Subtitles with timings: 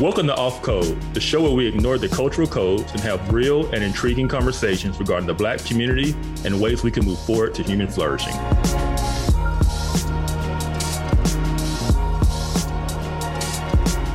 [0.00, 3.72] Welcome to Off Code, the show where we ignore the cultural codes and have real
[3.72, 7.86] and intriguing conversations regarding the Black community and ways we can move forward to human
[7.86, 8.32] flourishing.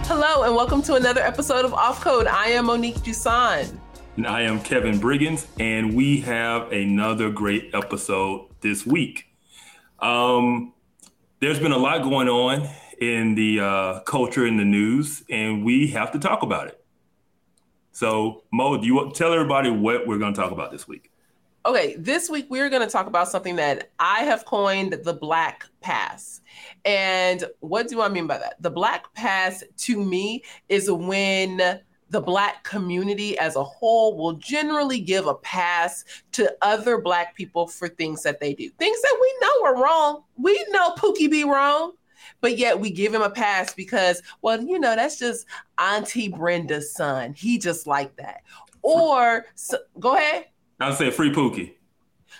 [0.04, 2.28] Hello, and welcome to another episode of Off Code.
[2.28, 3.80] I am Monique Dusan.
[4.18, 9.28] And I am Kevin Briggins, and we have another great episode this week.
[10.00, 10.74] Um,
[11.40, 12.68] there's been a lot going on
[13.00, 16.84] in the uh, culture in the news, and we have to talk about it.
[17.92, 21.12] So, Mo, do you tell everybody what we're going to talk about this week?
[21.66, 25.66] Okay, this week we're going to talk about something that I have coined the Black
[25.82, 26.42] Pass.
[26.86, 28.62] And what do I mean by that?
[28.62, 35.00] The Black Pass to me is when the Black community as a whole will generally
[35.00, 39.36] give a pass to other Black people for things that they do, things that we
[39.42, 40.24] know are wrong.
[40.38, 41.92] We know Pookie be wrong
[42.42, 45.46] but yet we give him a pass because, well, you know, that's just
[45.78, 47.34] Auntie Brenda's son.
[47.34, 48.42] He just like that.
[48.82, 50.46] Or so, go ahead.
[50.80, 51.76] I'll say free Pookie.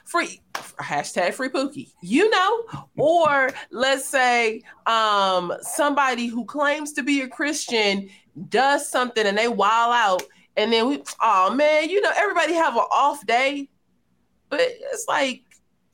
[0.06, 1.92] Free hashtag free Pookie.
[2.02, 2.64] You know,
[2.98, 8.10] or let's say um somebody who claims to be a Christian
[8.48, 10.24] does something and they wild out,
[10.56, 13.70] and then we, oh man, you know, everybody have an off day,
[14.50, 15.44] but it's like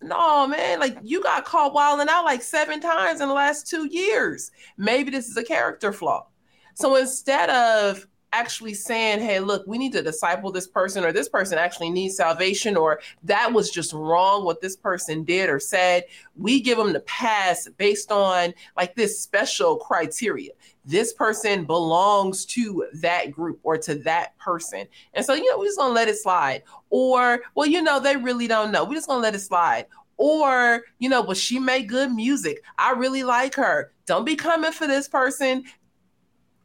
[0.06, 3.88] no, man, like you got caught wilding out like seven times in the last two
[3.88, 4.52] years.
[4.78, 6.28] Maybe this is a character flaw.
[6.76, 11.30] So instead of actually saying, hey, look, we need to disciple this person, or this
[11.30, 16.04] person actually needs salvation, or that was just wrong what this person did or said,
[16.36, 20.52] we give them the pass based on like this special criteria
[20.86, 24.86] this person belongs to that group or to that person.
[25.14, 26.64] And so, you know, we're just gonna let it slide.
[26.90, 28.86] Or, well, you know, they really don't know.
[28.86, 29.88] We're just gonna let it slide.
[30.18, 32.64] Or, you know, well, she made good music.
[32.78, 33.92] I really like her.
[34.06, 35.64] Don't be coming for this person.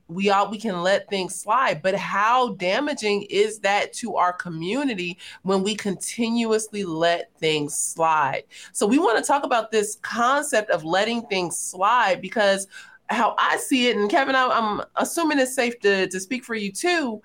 [0.06, 1.82] We all we can let things slide.
[1.82, 8.42] But how damaging is that to our community when we continuously let things slide?
[8.72, 12.66] So we want to talk about this concept of letting things slide because
[13.10, 16.54] how I see it, and Kevin, I, am assuming it's safe to, to speak for
[16.54, 17.20] you too.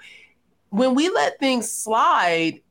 [0.70, 2.62] When we let things slide,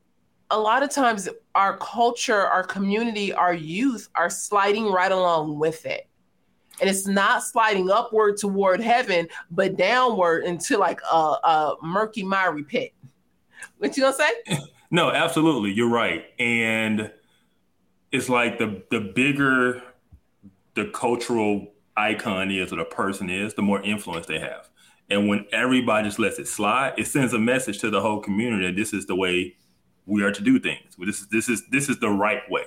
[0.50, 5.86] a lot of times our culture, our community, our youth are sliding right along with
[5.86, 6.08] it.
[6.80, 12.64] And it's not sliding upward toward heaven, but downward into like a, a murky, miry
[12.64, 12.92] pit.
[13.78, 14.58] What you gonna say?
[14.91, 15.72] No, absolutely.
[15.72, 16.26] You're right.
[16.38, 17.10] And
[18.12, 19.82] it's like the the bigger
[20.74, 24.69] the cultural icon is or the person is, the more influence they have.
[25.10, 28.66] And when everybody just lets it slide, it sends a message to the whole community
[28.66, 29.56] that this is the way
[30.06, 30.97] we are to do things.
[30.99, 32.65] This is this is this is the right way.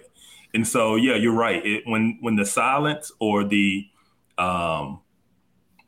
[0.54, 1.66] And so, yeah, you're right.
[1.66, 3.86] It, when when the silence or the
[4.38, 5.02] um,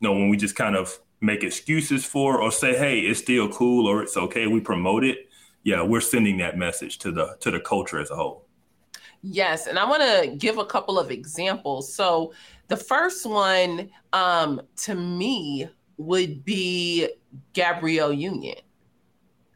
[0.00, 3.48] you know, when we just kind of make excuses for or say, hey, it's still
[3.48, 5.28] cool or it's okay, we promote it.
[5.62, 8.46] Yeah, we're sending that message to the to the culture as a whole.
[9.22, 11.92] Yes, and I want to give a couple of examples.
[11.94, 12.32] So
[12.70, 17.08] the first one um, to me would be
[17.52, 18.58] Gabrielle Union.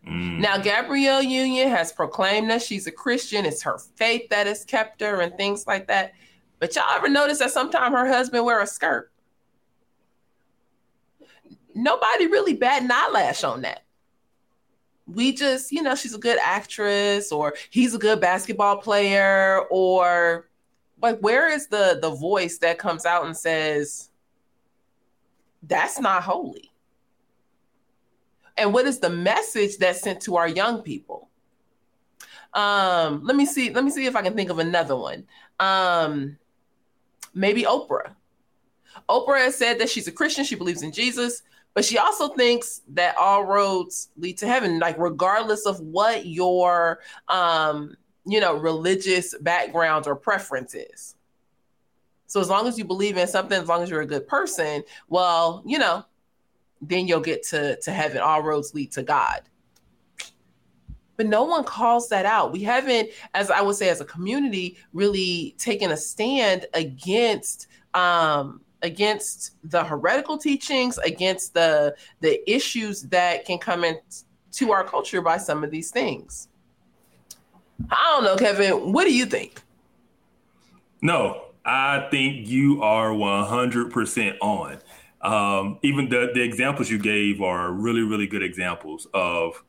[0.05, 0.41] Mm.
[0.41, 3.47] Now, Gabrielle Union has proclaimed that she's a Christian.
[3.47, 6.15] It's her faith that has kept her and things like that.
[6.59, 9.13] But y'all ever notice that sometimes her husband wear a skirt?
[11.73, 13.85] Nobody really bat an eyelash on that.
[15.07, 20.49] We just, you know, she's a good actress, or he's a good basketball player, or
[21.05, 24.11] like where is the the voice that comes out and says
[25.63, 26.71] that's not holy
[28.57, 31.29] and what is the message that's sent to our young people?
[32.53, 35.27] Um let me see let me see if i can think of another one.
[35.59, 36.39] Um
[37.35, 38.15] maybe oprah.
[39.09, 41.43] Oprah has said that she's a christian she believes in jesus
[41.75, 44.79] but she also thinks that all roads lead to heaven.
[44.79, 47.97] Like regardless of what your um
[48.27, 51.15] you know, religious backgrounds or preferences.
[52.27, 54.83] So as long as you believe in something, as long as you're a good person,
[55.09, 56.05] well, you know,
[56.81, 58.19] then you'll get to to heaven.
[58.19, 59.43] All roads lead to God.
[61.17, 62.51] But no one calls that out.
[62.51, 68.63] We haven't, as I would say, as a community, really taken a stand against um,
[68.83, 75.37] against the heretical teachings, against the the issues that can come into our culture by
[75.37, 76.49] some of these things.
[77.91, 78.93] I don't know, Kevin.
[78.93, 79.61] What do you think?
[81.03, 84.79] No, I think you are 100% on.
[85.23, 89.65] Um, even the, the examples you gave are really, really good examples of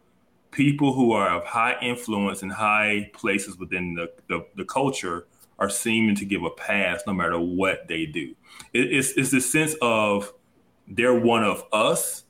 [0.51, 5.27] people who are of high influence and high places within the, the, the, culture
[5.59, 8.35] are seeming to give a pass no matter what they do.
[8.73, 10.33] It, it's, it's the sense of
[10.87, 12.24] they're one of us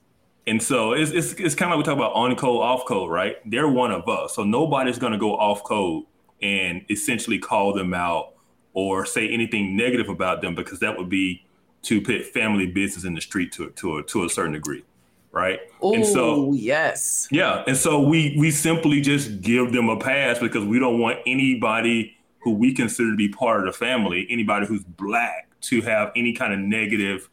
[0.48, 3.10] And so it's, it's, it's kind of like we talk about on code, off code,
[3.10, 3.38] right?
[3.50, 4.36] They're one of us.
[4.36, 6.06] So nobody's going to go off code
[6.42, 8.34] and essentially call them out
[8.74, 11.44] or say anything negative about them because that would be
[11.84, 14.84] to put family business in the street to, to, a, to a certain degree.
[15.32, 15.60] Right.
[15.82, 17.28] Oh, and so, yes.
[17.30, 17.64] Yeah.
[17.68, 22.16] And so we, we simply just give them a pass because we don't want anybody
[22.40, 26.32] who we consider to be part of the family, anybody who's black to have any
[26.32, 27.28] kind of negative,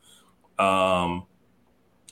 [0.59, 1.27] um,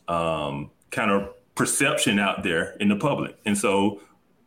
[0.07, 3.37] um, kind of perception out there in the public.
[3.45, 4.01] And so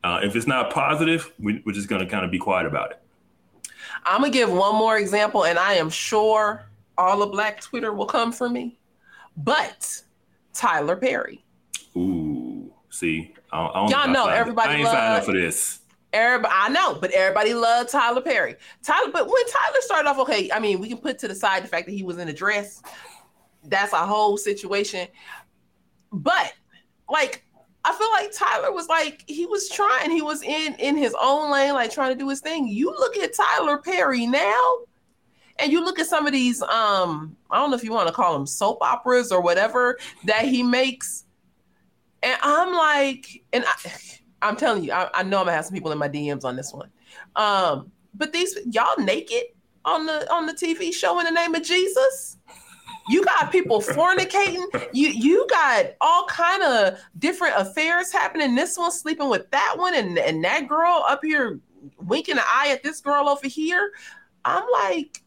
[0.04, 2.92] uh, if it's not positive, we, we're just going to kind of be quiet about
[2.92, 3.00] it.
[4.06, 6.66] I'm going to give one more example, and I am sure
[6.98, 8.78] all of Black Twitter will come for me.
[9.38, 10.02] But
[10.54, 11.44] Tyler Perry.
[11.96, 14.70] Ooh, see, I I don't y'all know everybody.
[14.70, 15.80] I ain't loved, signed up for this.
[16.12, 18.56] Everybody, I know, but everybody loved Tyler Perry.
[18.84, 21.64] Tyler, but when Tyler started off, okay, I mean, we can put to the side
[21.64, 22.84] the fact that he was in a dress.
[23.64, 25.08] That's a whole situation.
[26.14, 26.54] But
[27.10, 27.44] like
[27.86, 31.52] I feel like Tyler was like he was trying, he was in in his own
[31.52, 32.68] lane, like trying to do his thing.
[32.68, 34.78] You look at Tyler Perry now,
[35.60, 38.14] and you look at some of these um, I don't know if you want to
[38.14, 41.26] call them soap operas or whatever that he makes.
[42.22, 43.92] And I'm like, and I
[44.42, 46.56] I'm telling you, I, I know I'm gonna have some people in my DMs on
[46.56, 46.90] this one.
[47.36, 49.44] Um, but these y'all naked
[49.84, 52.38] on the on the TV show in the name of Jesus.
[53.10, 54.66] You got people fornicating.
[54.94, 58.56] You you got all kind of different affairs happening.
[58.56, 61.60] This one sleeping with that one, and and that girl up here
[61.98, 63.92] winking an eye at this girl over here.
[64.46, 65.22] I'm like,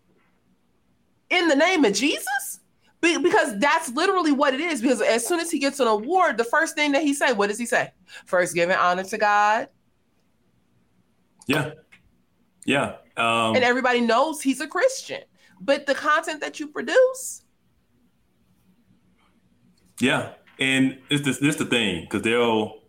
[1.30, 2.60] in the name of Jesus,
[3.00, 4.80] Be- because that's literally what it is.
[4.80, 7.48] Because as soon as he gets an award, the first thing that he say, what
[7.48, 7.92] does he say?
[8.24, 9.68] First, giving honor to God.
[11.46, 11.72] Yeah,
[12.64, 12.96] yeah.
[13.16, 15.22] Um, and everybody knows he's a Christian.
[15.60, 17.42] But the content that you produce,
[20.00, 22.80] yeah, and it's this this the thing because they'll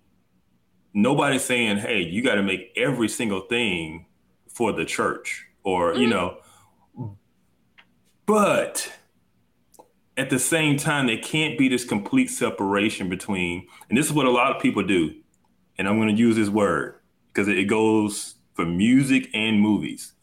[0.94, 4.06] nobody's saying, hey, you got to make every single thing
[4.50, 6.01] for the church or mm-hmm.
[6.01, 6.38] you know,
[8.25, 8.92] but
[10.18, 14.25] at the same time, there can't be this complete separation between, and this is what
[14.25, 15.13] a lot of people do,
[15.77, 16.95] and I'm going to use this word
[17.27, 20.13] because it goes for music and movies.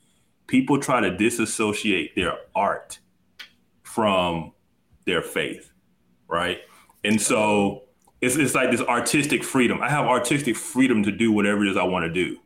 [0.49, 2.99] People try to disassociate their art
[3.85, 4.53] from
[5.07, 5.71] their faith,
[6.27, 6.59] right?
[7.05, 7.83] And so
[8.21, 9.81] it's, it's like this artistic freedom.
[9.83, 12.39] I have artistic freedom to do whatever it is I want to do.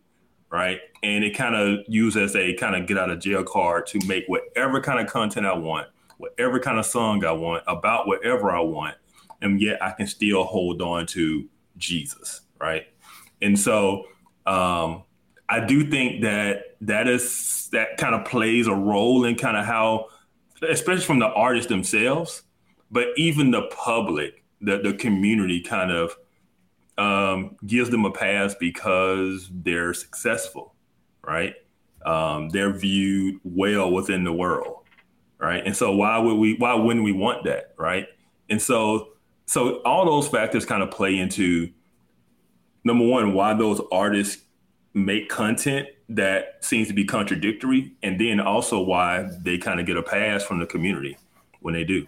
[0.51, 0.81] Right.
[1.03, 4.05] And it kind of used as a kind of get out of jail card to
[4.07, 8.51] make whatever kind of content I want, whatever kind of song I want, about whatever
[8.51, 8.97] I want.
[9.43, 11.47] And yet I can still hold on to
[11.77, 12.41] Jesus.
[12.59, 12.87] Right.
[13.43, 14.07] And so
[14.47, 15.05] um,
[15.49, 19.65] I do think that that is that kind of plays a role in kind of
[19.65, 20.07] how,
[20.69, 22.43] especially from the artists themselves,
[22.91, 26.17] but even the public the, the community kind of
[26.99, 30.75] um, gives them a pass because they're successful,
[31.23, 31.55] right?
[32.05, 34.85] Um, they're viewed well within the world,
[35.39, 35.63] right?
[35.65, 36.55] And so why would we?
[36.55, 38.07] Why wouldn't we want that, right?
[38.51, 39.11] And so,
[39.47, 41.71] so all those factors kind of play into
[42.85, 44.43] number one, why those artists
[44.95, 49.97] make content that seems to be contradictory, and then also why they kind of get
[49.97, 51.17] a pass from the community
[51.61, 52.07] when they do.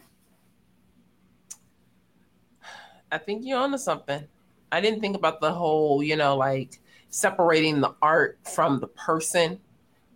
[3.13, 4.25] I think you're onto something.
[4.73, 9.59] I didn't think about the whole, you know, like separating the art from the person,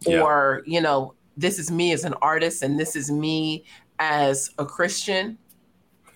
[0.06, 0.20] yeah.
[0.20, 3.64] or you know, this is me as an artist and this is me
[3.98, 5.38] as a Christian.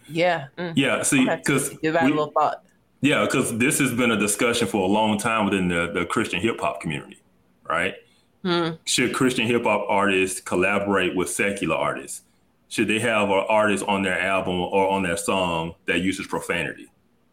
[0.09, 0.47] Yeah.
[0.57, 0.73] Mm.
[0.77, 1.03] Yeah.
[1.03, 2.65] See, because give that we, a little thought.
[3.01, 6.41] Yeah, because this has been a discussion for a long time within the, the Christian
[6.41, 7.21] hip hop community,
[7.69, 7.95] right?
[8.43, 8.71] Hmm.
[8.85, 12.23] Should Christian hip hop artists collaborate with secular artists?
[12.69, 16.91] Should they have an artist on their album or on their song that uses profanity?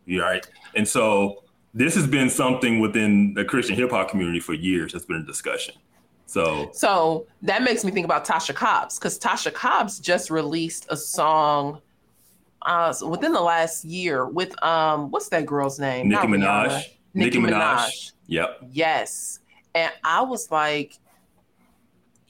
[0.08, 0.48] Right?
[0.76, 4.94] And so this has been something within the Christian hip hop community for years.
[4.94, 5.76] That's been a discussion.
[6.26, 10.98] So, so that makes me think about Tasha Cobbs because Tasha Cobbs just released a
[10.98, 11.82] song
[12.64, 16.10] uh, within the last year with um, what's that girl's name?
[16.10, 16.84] Nicki Minaj.
[17.14, 17.78] Nicki, Nicki Minaj.
[17.78, 18.12] Minaj.
[18.28, 18.60] Yep.
[18.72, 19.40] Yes,
[19.76, 20.98] and I was like,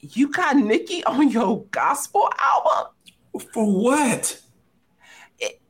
[0.00, 2.92] you got Nicki on your gospel album?
[3.38, 4.40] For what?
[5.38, 5.60] It,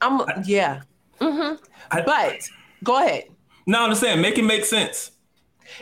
[0.00, 0.82] I'm I, yeah.
[1.20, 1.62] Mm-hmm.
[1.90, 2.40] I, but
[2.82, 3.24] go ahead.
[3.66, 5.12] No, I'm just saying, make it make sense.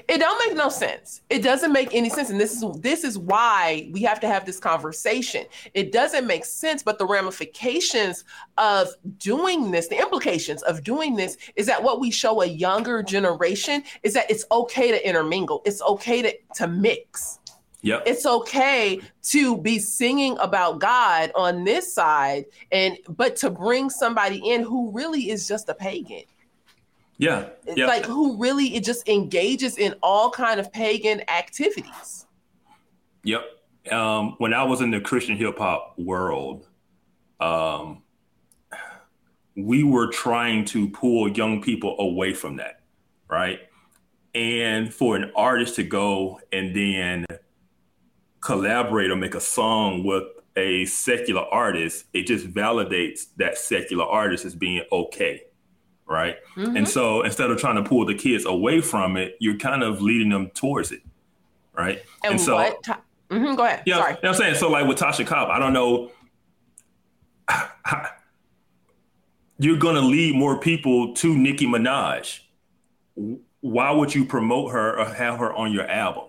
[0.06, 1.22] It don't make no sense.
[1.30, 4.44] It doesn't make any sense, and this is this is why we have to have
[4.44, 5.46] this conversation.
[5.74, 8.24] It doesn't make sense, but the ramifications
[8.58, 13.02] of doing this, the implications of doing this, is that what we show a younger
[13.02, 15.62] generation is that it's okay to intermingle.
[15.64, 17.38] It's okay to to mix.
[17.82, 18.02] Yep.
[18.06, 24.38] It's okay to be singing about God on this side and but to bring somebody
[24.44, 26.24] in who really is just a pagan.
[27.18, 27.48] Yeah.
[27.66, 32.26] It's like who really it just engages in all kind of pagan activities.
[33.24, 33.44] Yep.
[33.92, 36.66] Um, when I was in the Christian hip hop world,
[37.40, 38.02] um,
[39.56, 42.80] we were trying to pull young people away from that,
[43.28, 43.60] right?
[44.34, 47.26] And for an artist to go and then
[48.48, 50.24] collaborate or make a song with
[50.56, 55.42] a secular artist, it just validates that secular artist as being okay.
[56.06, 56.36] Right.
[56.56, 56.78] Mm-hmm.
[56.78, 60.00] And so instead of trying to pull the kids away from it, you're kind of
[60.00, 61.02] leading them towards it.
[61.76, 62.02] Right.
[62.24, 62.56] And, and so?
[62.82, 62.92] T-
[63.28, 63.82] mm-hmm, go ahead.
[63.84, 63.98] Yeah.
[63.98, 64.12] Sorry.
[64.14, 64.54] You know I'm saying?
[64.54, 66.10] So, like with Tasha Cobb, I don't know.
[69.58, 72.40] You're going to lead more people to Nicki Minaj.
[73.60, 76.27] Why would you promote her or have her on your album?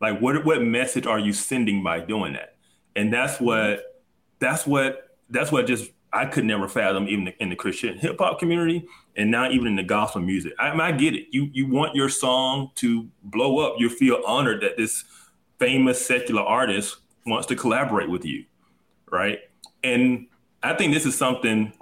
[0.00, 2.56] Like, what what message are you sending by doing that?
[2.96, 3.44] And that's mm-hmm.
[3.44, 4.02] what
[4.38, 8.38] that's what that's what just I could never fathom even in the Christian hip hop
[8.38, 10.54] community and not even in the gospel music.
[10.58, 11.26] I, I get it.
[11.30, 13.76] You you want your song to blow up.
[13.78, 15.04] You feel honored that this
[15.58, 18.44] famous secular artist wants to collaborate with you,
[19.10, 19.38] right?
[19.84, 20.26] And
[20.62, 21.72] I think this is something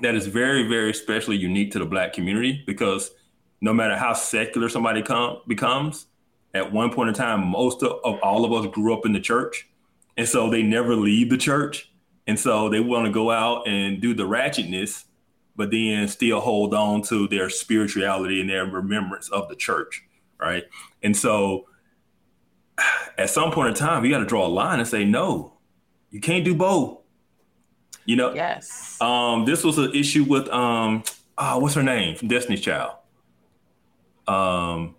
[0.00, 3.10] that is very very especially unique to the black community because
[3.60, 6.06] no matter how secular somebody come becomes,
[6.54, 9.20] at one point in time, most of, of all of us grew up in the
[9.20, 9.68] church.
[10.16, 11.92] And so they never leave the church.
[12.26, 15.04] And so they want to go out and do the ratchetness,
[15.56, 20.04] but then still hold on to their spirituality and their remembrance of the church.
[20.40, 20.64] Right.
[21.02, 21.66] And so
[23.16, 25.54] at some point in time, you got to draw a line and say, no,
[26.10, 26.98] you can't do both.
[28.04, 28.98] You know, yes.
[29.00, 31.02] Um, this was an issue with um,
[31.36, 32.92] oh, what's her name from Destiny's Child?
[34.26, 34.96] Um,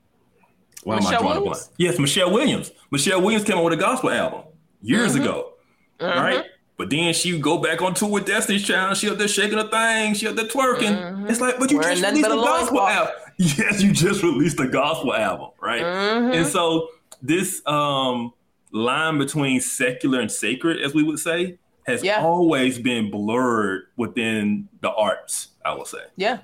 [0.83, 1.57] why Michelle am I drawing Williams?
[1.57, 1.73] a blank?
[1.77, 2.71] Yes, Michelle Williams.
[2.91, 4.43] Michelle Williams came out with a gospel album
[4.81, 5.23] years mm-hmm.
[5.23, 5.53] ago,
[5.99, 6.19] mm-hmm.
[6.19, 6.45] right?
[6.77, 8.95] But then she go back on tour with Destiny's Child.
[8.95, 10.13] She up there shaking her thing.
[10.13, 10.95] She up there twerking.
[10.95, 11.27] Mm-hmm.
[11.27, 13.13] It's like, but you Wearing just released a gospel album.
[13.41, 15.81] Yes, you just released a gospel album, right?
[15.81, 16.33] Mm-hmm.
[16.33, 16.89] And so
[17.21, 18.33] this um,
[18.73, 22.21] line between secular and sacred, as we would say, has yeah.
[22.21, 25.49] always been blurred within the arts.
[25.63, 26.03] I will say.
[26.17, 26.39] Yeah.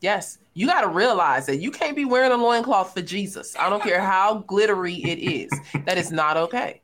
[0.00, 3.56] Yes you got to realize that you can't be wearing a loincloth for Jesus.
[3.58, 5.50] I don't care how glittery it is.
[5.84, 6.82] that is not okay.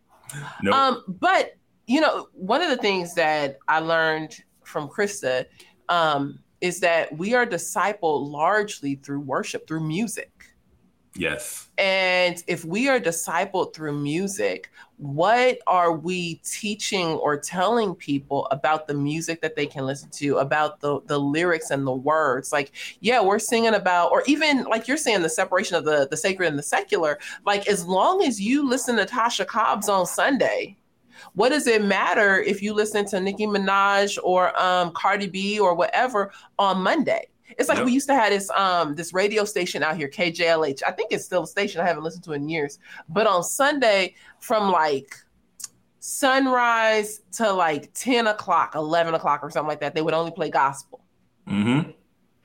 [0.63, 0.75] Nope.
[0.75, 1.55] Um, but
[1.87, 5.47] you know, one of the things that I learned from Krista
[5.89, 10.31] um, is that we are discipled largely through worship, through music.
[11.19, 11.69] Yes.
[11.79, 18.87] And if we are discipled through music, what are we teaching or telling people about
[18.87, 22.53] the music that they can listen to, about the, the lyrics and the words?
[22.53, 22.71] Like,
[23.01, 26.47] yeah, we're singing about, or even like you're saying, the separation of the, the sacred
[26.47, 27.19] and the secular.
[27.45, 30.77] Like, as long as you listen to Tasha Cobbs on Sunday,
[31.35, 35.75] what does it matter if you listen to Nicki Minaj or um, Cardi B or
[35.75, 37.27] whatever on Monday?
[37.57, 37.87] It's like yep.
[37.87, 40.83] we used to have this um this radio station out here, KJLH.
[40.87, 41.81] I think it's still a station.
[41.81, 42.79] I haven't listened to in years.
[43.09, 45.15] But on Sunday, from like
[46.01, 50.51] sunrise to like 10 o'clock, 11 o'clock, or something like that, they would only play
[50.51, 51.01] gospel.
[51.47, 51.91] Mm-hmm.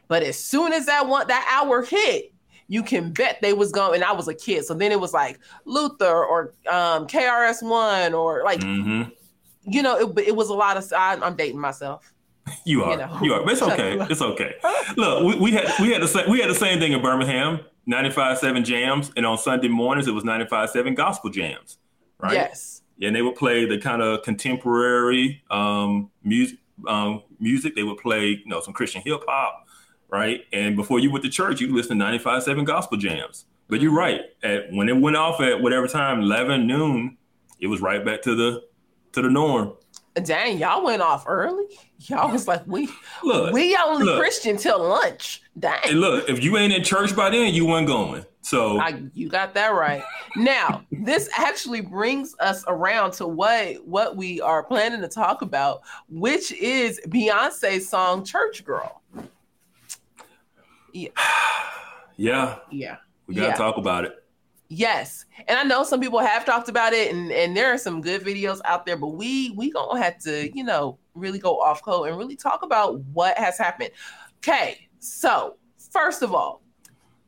[0.07, 2.33] But as soon as that one that hour hit,
[2.67, 3.95] you can bet they was going.
[3.95, 8.13] And I was a kid, so then it was like Luther or um, KRS One
[8.13, 9.09] or like, mm-hmm.
[9.65, 10.91] you know, it, it was a lot of.
[10.93, 12.12] I, I'm dating myself.
[12.65, 12.91] You are.
[12.91, 13.19] You, know.
[13.21, 13.43] you are.
[13.43, 13.97] But it's okay.
[14.09, 14.55] It's okay.
[14.95, 17.59] Look, we, we, had we had the same we had the same thing in Birmingham.
[17.89, 21.77] 95.7 jams, and on Sunday mornings it was 95.7 gospel jams,
[22.17, 22.33] right?
[22.33, 22.81] Yes.
[23.01, 26.59] And they would play the kind of contemporary um, music.
[26.87, 27.75] Um, music.
[27.75, 29.67] They would play, you know, some Christian hip hop,
[30.09, 30.41] right?
[30.53, 33.45] And before you went to church, you listen to 95.7 gospel jams.
[33.67, 34.21] But you're right.
[34.41, 37.17] At when it went off at whatever time, 11 noon,
[37.59, 38.63] it was right back to the
[39.13, 39.73] to the norm.
[40.21, 41.65] Dang, y'all went off early.
[41.99, 42.87] Y'all was like, we
[43.23, 45.41] look, we only look, Christian till lunch.
[45.57, 45.79] Dang.
[45.83, 48.23] Hey, look, if you ain't in church by then, you weren't going.
[48.41, 50.03] So I, you got that right.
[50.35, 55.81] now, this actually brings us around to what what we are planning to talk about,
[56.09, 59.01] which is Beyonce's song "Church Girl."
[60.91, 61.09] Yeah.
[62.15, 62.59] Yeah.
[62.69, 62.97] Yeah.
[63.25, 63.55] We gotta yeah.
[63.55, 64.22] talk about it.
[64.75, 65.25] Yes.
[65.47, 68.21] And I know some people have talked about it and, and there are some good
[68.21, 72.09] videos out there, but we we gonna have to, you know, really go off code
[72.09, 73.91] and really talk about what has happened.
[74.37, 75.57] Okay, so
[75.91, 76.63] first of all,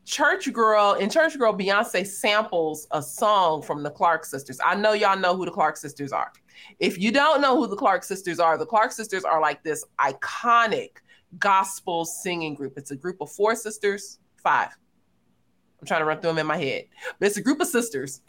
[0.05, 4.59] Church Girl in Church Girl, Beyonce samples a song from the Clark sisters.
[4.65, 6.33] I know y'all know who the Clark sisters are.
[6.79, 9.85] If you don't know who the Clark sisters are, the Clark sisters are like this
[9.99, 10.97] iconic
[11.37, 12.73] gospel singing group.
[12.75, 14.75] It's a group of four sisters, five
[15.79, 16.85] I'm trying to run through them in my head.
[17.19, 18.21] But it's a group of sisters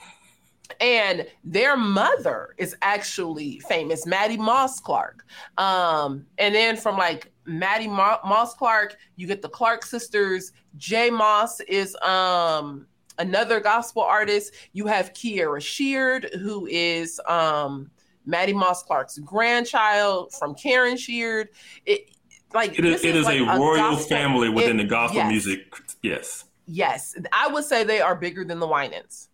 [0.80, 5.24] and their mother is actually famous, Mattie Moss Clark.
[5.58, 10.52] Um, and then from like Mattie Ma- Moss Clark, you get the Clark sisters.
[10.76, 11.10] J.
[11.10, 12.86] Moss is um
[13.18, 14.54] another gospel artist.
[14.72, 17.90] You have Kierra Sheard, who is um
[18.24, 21.48] Mattie Moss Clark's grandchild from Karen Sheard.
[21.84, 22.10] It
[22.52, 25.30] like it is, it is like a royal gospel, family within it, the gospel yes,
[25.30, 25.74] music.
[26.02, 26.45] Yes.
[26.66, 29.28] Yes, I would say they are bigger than the Winans.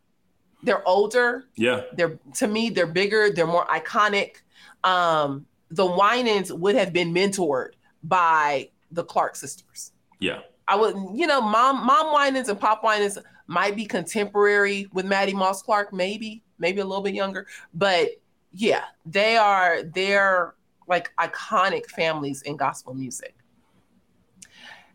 [0.62, 1.44] They're older.
[1.56, 1.82] Yeah.
[1.94, 3.30] They're to me, they're bigger.
[3.30, 4.36] They're more iconic.
[4.84, 7.70] Um, the Winans would have been mentored
[8.04, 9.92] by the Clark sisters.
[10.20, 10.40] Yeah.
[10.68, 15.34] I would, you know, mom, mom Winans and pop Winans might be contemporary with Mattie
[15.34, 18.10] Moss Clark, maybe, maybe a little bit younger, but
[18.52, 20.54] yeah, they are they're
[20.86, 23.34] like iconic families in gospel music.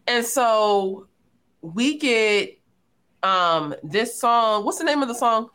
[0.08, 1.08] And so
[1.62, 2.60] we get
[3.24, 4.66] um this song.
[4.66, 5.50] What's the name of the song?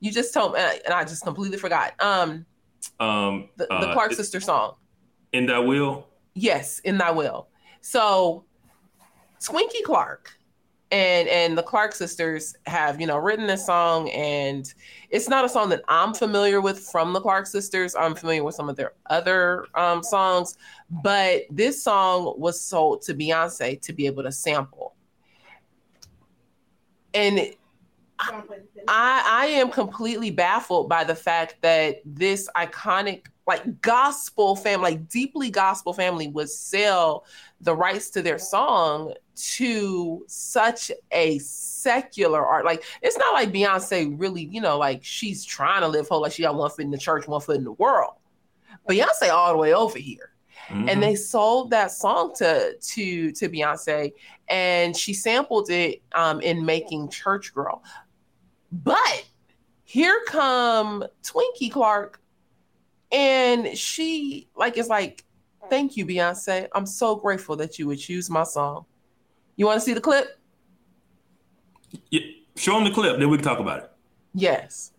[0.00, 1.94] You just told me, and I just completely forgot.
[2.00, 2.44] Um,
[3.00, 4.74] um the, the uh, Clark sister song.
[5.32, 6.06] In Thy Will.
[6.34, 7.48] Yes, in Thy Will.
[7.80, 8.44] So
[9.40, 10.32] Twinkie Clark
[10.94, 14.72] and and the Clark sisters have you know written this song, and
[15.10, 17.96] it's not a song that I'm familiar with from the Clark sisters.
[17.96, 20.56] I'm familiar with some of their other um, songs,
[21.02, 24.93] but this song was sold to Beyonce to be able to sample,
[27.14, 27.54] and.
[28.86, 35.08] I, I am completely baffled by the fact that this iconic like gospel family, like
[35.08, 37.24] deeply gospel family would sell
[37.60, 42.64] the rights to their song to such a secular art.
[42.64, 46.32] Like it's not like Beyonce really, you know, like she's trying to live whole, like
[46.32, 48.14] she got one foot in the church, one foot in the world.
[48.88, 50.30] Beyonce all the way over here.
[50.68, 50.88] Mm-hmm.
[50.88, 54.12] And they sold that song to to to Beyonce,
[54.48, 57.82] and she sampled it um, in making Church Girl.
[58.72, 59.24] But
[59.84, 62.20] here come Twinkie Clark,
[63.12, 65.24] and she like is like,
[65.68, 66.68] "Thank you, Beyonce.
[66.74, 68.86] I'm so grateful that you would choose my song."
[69.56, 70.38] You want to see the clip?
[72.10, 72.22] Yeah,
[72.56, 73.90] show them the clip, then we can talk about it.
[74.34, 74.92] Yes.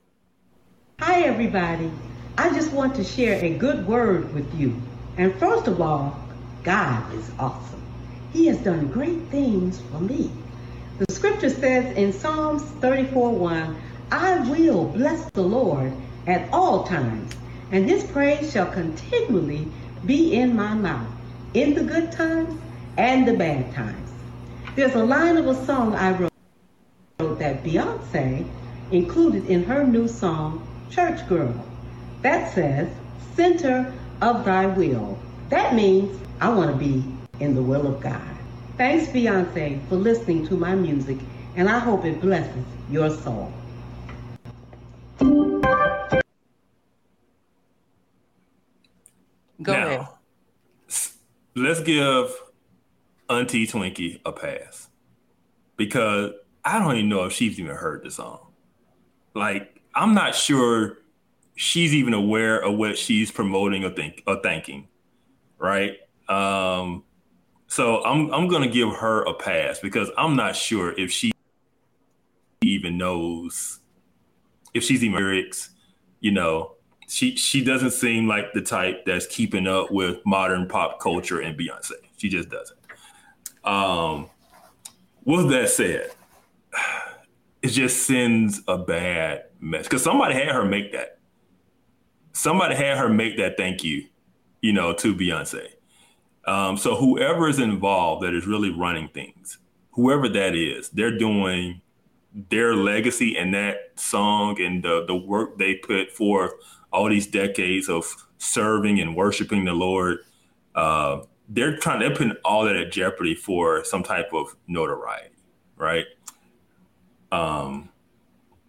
[1.00, 1.92] Hi, everybody.
[2.38, 4.82] I just want to share a good word with you.
[5.18, 6.20] And first of all,
[6.64, 7.82] God is awesome.
[8.34, 10.30] He has done great things for me.
[10.98, 15.94] The scripture says in Psalms 34 1, I will bless the Lord
[16.28, 17.34] at all times,
[17.72, 19.72] and his praise shall continually
[20.06, 21.08] be in my mouth,
[21.54, 22.60] in the good times
[22.98, 24.10] and the bad times.
[24.76, 28.48] There's a line of a song I wrote that Beyonce
[28.92, 31.66] included in her new song, Church Girl,
[32.22, 32.90] that says,
[33.36, 35.18] Center of thy will.
[35.50, 37.04] That means I want to be
[37.40, 38.22] in the will of God.
[38.78, 41.18] Thanks, Beyonce, for listening to my music,
[41.56, 43.52] and I hope it blesses your soul.
[49.62, 50.08] Go now, ahead.
[51.56, 52.36] Let's give
[53.30, 54.90] Auntie Twinkie a pass
[55.78, 56.32] because
[56.64, 58.40] I don't even know if she's even heard the song.
[59.34, 60.98] Like, I'm not sure
[61.56, 64.88] she's even aware of what she's promoting or think or thanking,
[65.58, 65.98] right?
[66.28, 67.04] Um,
[67.68, 71.32] so I'm I'm gonna give her a pass because I'm not sure if she
[72.62, 73.80] even knows
[74.74, 75.72] if she's even lyrics.
[76.20, 76.76] You know,
[77.08, 81.58] she she doesn't seem like the type that's keeping up with modern pop culture and
[81.58, 81.94] Beyonce.
[82.18, 82.80] She just doesn't.
[83.64, 84.30] Um,
[85.24, 86.12] with that said,
[87.62, 91.16] it just sends a bad message because somebody had her make that
[92.36, 94.06] somebody had her make that thank you,
[94.62, 95.68] you know, to Beyonce.
[96.46, 99.58] Um, so whoever is involved that is really running things,
[99.92, 101.82] whoever that is, they're doing
[102.50, 106.52] their legacy and that song and the the work they put forth
[106.92, 110.20] all these decades of serving and worshiping the Lord.
[110.76, 115.36] Uh, they're trying they're putting all that at jeopardy for some type of notoriety,
[115.78, 116.06] right?
[117.32, 117.90] Um,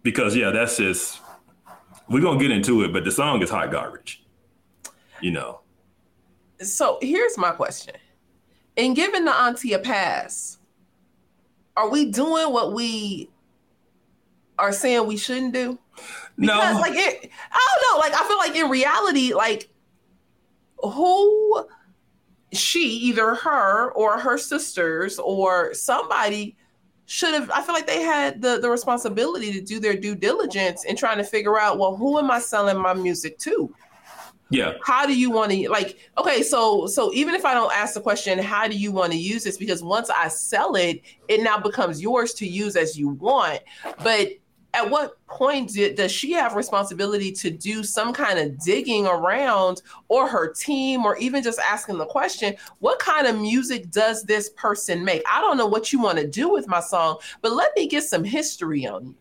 [0.03, 1.19] because yeah, that's just
[2.09, 4.23] we're gonna get into it, but the song is hot garbage.
[5.21, 5.61] You know.
[6.61, 7.95] So here's my question.
[8.75, 10.59] In giving the auntie a pass,
[11.75, 13.29] are we doing what we
[14.57, 15.77] are saying we shouldn't do?
[16.37, 16.79] Because no.
[16.79, 19.69] like it I don't know, like I feel like in reality, like
[20.77, 21.67] who
[22.53, 26.55] she, either her or her sisters or somebody
[27.07, 30.83] should have i feel like they had the the responsibility to do their due diligence
[30.83, 33.73] in trying to figure out well who am i selling my music to?
[34.49, 34.75] Yeah.
[34.85, 38.01] How do you want to like okay so so even if i don't ask the
[38.01, 39.57] question how do you want to use this?
[39.57, 43.59] Because once i sell it it now becomes yours to use as you want.
[44.03, 44.29] But
[44.77, 49.81] at what point did, does she have responsibility to do some kind of digging around
[50.07, 54.51] or her team or even just asking the question what kind of music does this
[54.51, 55.23] person make?
[55.27, 58.03] I don't know what you want to do with my song but let me get
[58.03, 59.15] some history on you.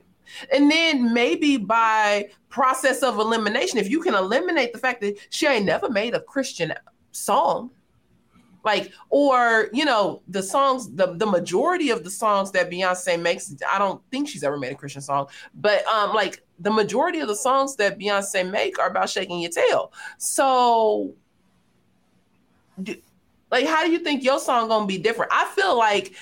[0.53, 5.47] And then maybe by process of elimination if you can eliminate the fact that she
[5.47, 6.73] ain't never made a christian
[7.13, 7.71] song
[8.67, 13.55] like or you know the songs the, the majority of the songs that beyonce makes
[13.73, 17.29] i don't think she's ever made a christian song but um like the majority of
[17.29, 19.93] the songs that beyonce make are about shaking your tail.
[20.19, 21.15] So
[23.51, 25.33] like how do you think your song gonna be different?
[25.33, 26.15] I feel like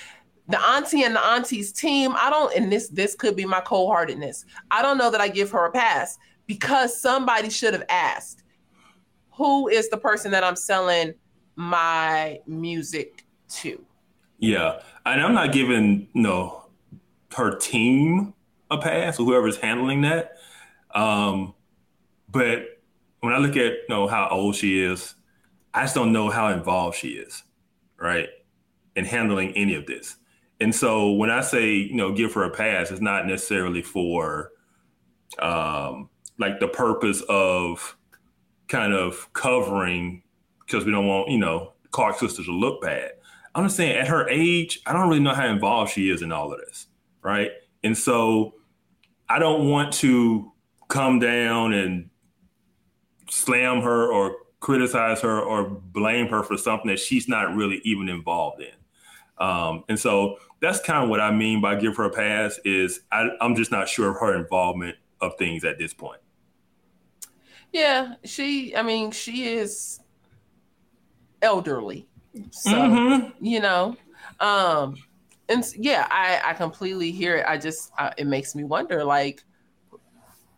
[0.47, 4.45] the auntie and the auntie's team i don't and this this could be my cold-heartedness.
[4.69, 8.43] I don't know that i give her a pass because somebody should have asked
[9.31, 11.15] who is the person that i'm selling
[11.55, 13.83] my music to.
[14.39, 16.65] Yeah, and I'm not giving you know
[17.35, 18.33] her team
[18.71, 20.37] a pass or whoever's handling that.
[20.93, 21.53] Um,
[22.29, 22.81] but
[23.21, 25.15] when I look at you know how old she is,
[25.73, 27.43] I just don't know how involved she is,
[27.97, 28.29] right,
[28.95, 30.17] in handling any of this.
[30.59, 34.51] And so when I say you know give her a pass, it's not necessarily for
[35.39, 37.97] um, like the purpose of
[38.67, 40.23] kind of covering
[40.65, 43.11] because we don't want, you know, Clark sisters to look bad.
[43.53, 46.31] I'm just saying at her age, I don't really know how involved she is in
[46.31, 46.87] all of this.
[47.21, 47.51] Right.
[47.83, 48.55] And so
[49.29, 50.51] I don't want to
[50.87, 52.09] come down and
[53.29, 58.09] slam her or criticize her or blame her for something that she's not really even
[58.09, 58.73] involved in.
[59.37, 63.01] Um, and so that's kind of what I mean by give her a pass is
[63.11, 66.21] I, I'm just not sure of her involvement of things at this point.
[67.71, 69.99] Yeah, she, I mean, she is
[71.45, 72.07] elderly.
[72.51, 73.45] So, mm-hmm.
[73.45, 73.95] you know,
[74.41, 74.97] um,
[75.47, 77.45] and yeah, I, I completely hear it.
[77.47, 79.43] I just, uh, it makes me wonder like,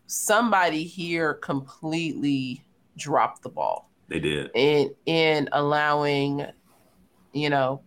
[0.07, 2.63] somebody here completely
[2.95, 3.91] dropped the ball.
[4.07, 4.49] They did.
[4.55, 6.45] In, in allowing,
[7.33, 7.81] you know,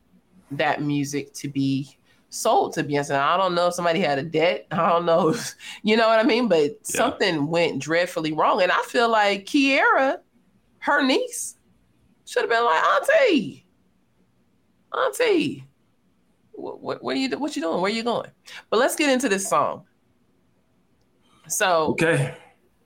[0.52, 1.96] that music to be
[2.28, 3.18] sold to Beyonce.
[3.18, 4.66] I don't know if somebody had a debt.
[4.70, 6.48] I don't know if, you know what I mean?
[6.48, 6.74] But yeah.
[6.82, 8.62] something went dreadfully wrong.
[8.62, 10.18] And I feel like Kierra,
[10.80, 11.56] her niece,
[12.30, 13.66] should have been like, Auntie,
[14.94, 15.64] Auntie,
[16.52, 17.80] what, what, what, are you what you doing?
[17.80, 18.30] Where are you going?
[18.70, 19.84] But let's get into this song.
[21.48, 22.36] So okay,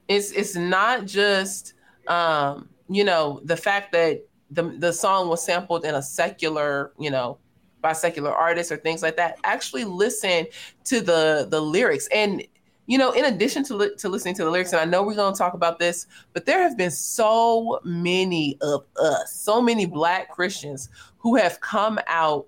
[0.09, 1.75] it's it's not just
[2.07, 7.11] um, you know the fact that the the song was sampled in a secular you
[7.11, 7.39] know
[7.83, 9.37] by secular artists or things like that.
[9.45, 10.47] Actually, listen
[10.85, 12.43] to the the lyrics and
[12.87, 15.15] you know, in addition to, li- to listening to the lyrics, and I know we're
[15.15, 19.87] going to talk about this, but there have been so many of us, so many
[19.87, 22.47] Black Christians who have come out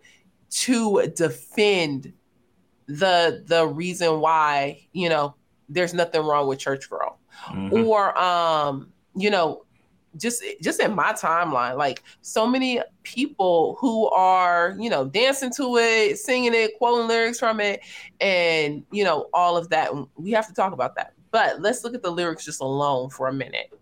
[0.51, 2.13] to defend
[2.87, 5.35] the the reason why you know
[5.69, 7.19] there's nothing wrong with church girl,
[7.49, 7.85] mm-hmm.
[7.85, 9.66] or um, you know,
[10.17, 15.77] just just in my timeline like so many people who are you know dancing to
[15.77, 17.81] it singing it quoting lyrics from it
[18.21, 19.91] and you know all of that.
[20.17, 21.13] We have to talk about that.
[21.31, 23.73] But let's look at the lyrics just alone for a minute.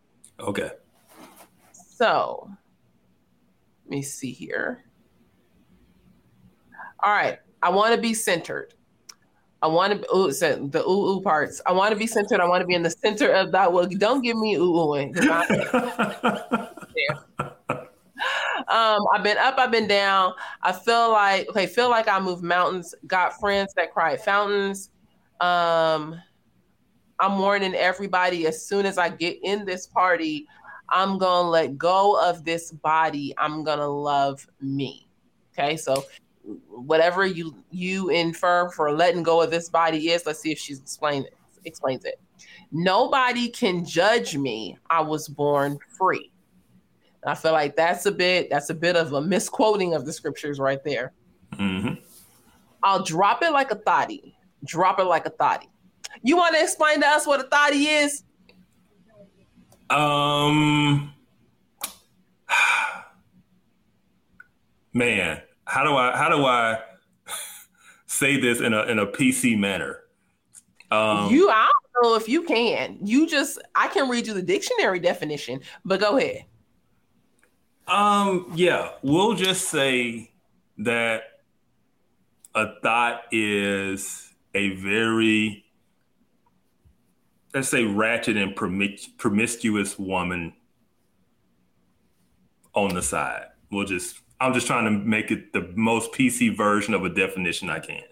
[0.40, 0.70] Okay.
[1.72, 2.50] So
[3.84, 4.84] let me see here.
[7.02, 7.38] All right.
[7.62, 8.74] I want to be centered
[9.64, 11.62] I want to ooh, so the ooh ooh parts.
[11.64, 12.38] I want to be centered.
[12.38, 13.72] I want to be in the center of that.
[13.72, 15.16] Well, don't give me ooh oohing.
[18.68, 20.34] um, I've been up, I've been down.
[20.62, 22.94] I feel like okay, feel like I move mountains.
[23.06, 24.90] Got friends that cry at fountains.
[25.40, 26.20] Um,
[27.18, 30.46] I'm warning everybody as soon as I get in this party,
[30.90, 33.32] I'm gonna let go of this body.
[33.38, 35.08] I'm gonna love me.
[35.54, 36.04] Okay, so
[36.68, 40.26] whatever you you infer for letting go of this body is.
[40.26, 42.20] Let's see if she's explained it, explains it.
[42.72, 44.76] Nobody can judge me.
[44.90, 46.30] I was born free.
[47.26, 50.58] I feel like that's a bit that's a bit of a misquoting of the scriptures
[50.58, 51.12] right there.
[51.54, 51.94] Mm-hmm.
[52.82, 54.36] I'll drop it like a thotty.
[54.64, 55.68] Drop it like a thotty.
[56.22, 58.24] You want to explain to us what a thotty is?
[59.90, 61.12] Um,
[64.92, 66.80] man, how do I how do I
[68.06, 70.00] say this in a in a PC manner?
[70.90, 72.98] Um, you I don't know if you can.
[73.02, 76.44] You just I can read you the dictionary definition, but go ahead.
[77.86, 80.30] Um yeah, we'll just say
[80.78, 81.22] that
[82.54, 85.64] a thot is a very
[87.54, 90.52] let's say ratchet and promiscuous woman
[92.74, 93.46] on the side.
[93.70, 97.70] We'll just I'm just trying to make it the most PC version of a definition
[97.70, 98.02] I can.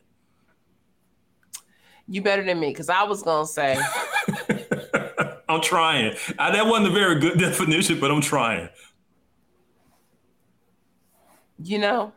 [2.08, 3.78] You better than me, because I was gonna say.
[5.48, 6.14] I'm trying.
[6.38, 8.68] I, that wasn't a very good definition, but I'm trying.
[11.62, 12.12] You know,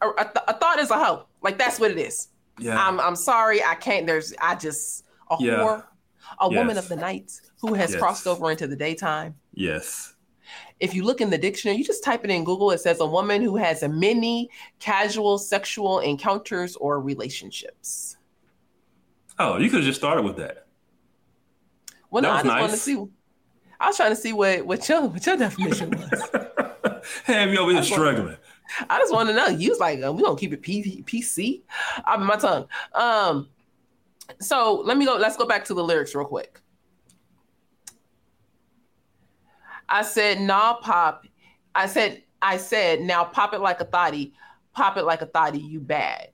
[0.00, 1.26] a, a, th- a thot is a hope.
[1.42, 2.28] Like that's what it is.
[2.58, 2.78] Yeah.
[2.78, 3.62] I'm I'm sorry.
[3.62, 4.06] I can't.
[4.06, 5.52] There's I just a Yeah.
[5.56, 5.84] whore,
[6.40, 8.00] a woman of the night who has Yes.
[8.00, 9.34] crossed over into the daytime.
[9.54, 10.13] yes.
[10.80, 12.70] If you look in the dictionary, you just type it in Google.
[12.70, 18.16] It says a woman who has many casual sexual encounters or relationships.
[19.38, 20.66] Oh, you could have just started with that.
[22.10, 23.12] Well, That no, I was just wanted to see.
[23.80, 26.30] I was trying to see what what your what your definition was.
[27.24, 28.36] Have you over here That's struggling?
[28.88, 29.46] I just want to know.
[29.46, 31.62] You was like, uh, we gonna keep it P- PC.
[32.04, 32.66] I'm in my tongue.
[32.94, 33.48] Um,
[34.40, 35.16] so let me go.
[35.16, 36.60] Let's go back to the lyrics real quick.
[39.94, 41.24] I said, "Nah, pop."
[41.72, 44.34] I said, "I said, now pop it like a thotty,
[44.72, 45.60] pop it like a thotty.
[45.60, 46.30] You bad.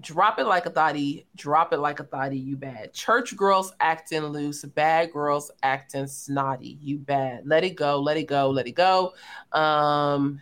[0.00, 2.38] Drop it like a thotty, drop it like a thotty.
[2.38, 2.94] You bad.
[2.94, 6.78] Church girls acting loose, bad girls acting snotty.
[6.80, 7.46] You bad.
[7.46, 9.12] Let it go, let it go, let it go.
[9.52, 10.40] Um,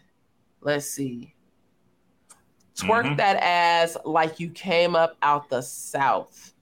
[0.60, 1.34] let's see.
[2.76, 3.16] Twerk Mhm.
[3.16, 6.54] that ass like you came up out the south.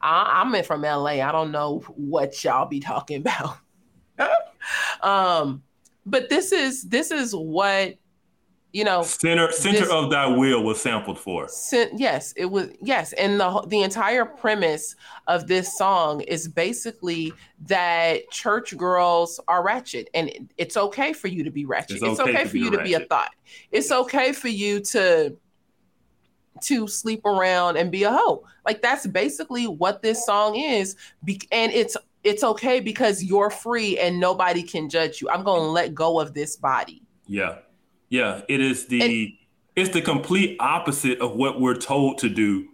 [0.00, 1.20] I, I'm in from LA.
[1.22, 3.56] I don't know what y'all be talking about.
[5.02, 5.62] um,
[6.06, 7.96] but this is this is what
[8.72, 9.02] you know.
[9.02, 11.48] Center center This- of thy will was sampled for.
[11.48, 17.32] Sin- yes, it was yes, and the the entire premise of this song is basically
[17.66, 21.96] that church girls are ratchet, and it- it's okay for you to be ratchet.
[21.96, 23.30] It's It's, okay okay, for you to be a thot.
[23.70, 25.36] It's okay for you to
[26.62, 28.44] to sleep around and be a hoe.
[28.64, 33.98] Like that's basically what this song is, be- and it's it's okay because you're free
[33.98, 35.30] and nobody can judge you.
[35.30, 37.02] I'm gonna let go of this body.
[37.26, 37.58] Yeah.
[38.08, 38.42] Yeah.
[38.48, 39.34] It is the
[39.76, 42.68] it's the complete opposite of what we're told to do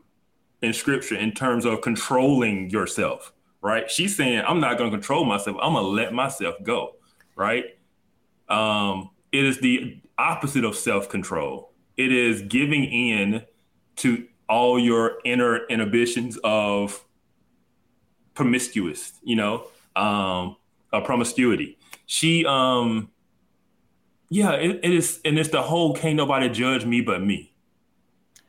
[0.63, 3.33] in scripture in terms of controlling yourself.
[3.61, 3.91] Right.
[3.91, 6.97] She's saying, I'm not gonna control myself, I'm gonna let myself go.
[7.37, 7.79] Right.
[8.49, 11.73] Um, it is the opposite of self-control.
[11.97, 13.45] It is giving in
[13.97, 17.05] to all your inner inhibitions of
[18.35, 20.57] promiscuous, you know, um,
[20.93, 21.79] uh, promiscuity.
[22.07, 23.11] She, um,
[24.29, 27.55] yeah, it, it is, and it's the whole can't nobody judge me but me.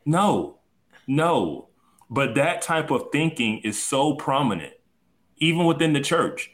[0.06, 0.60] No,
[1.08, 1.70] no,
[2.10, 4.74] but that type of thinking is so prominent,
[5.38, 6.52] even within the church.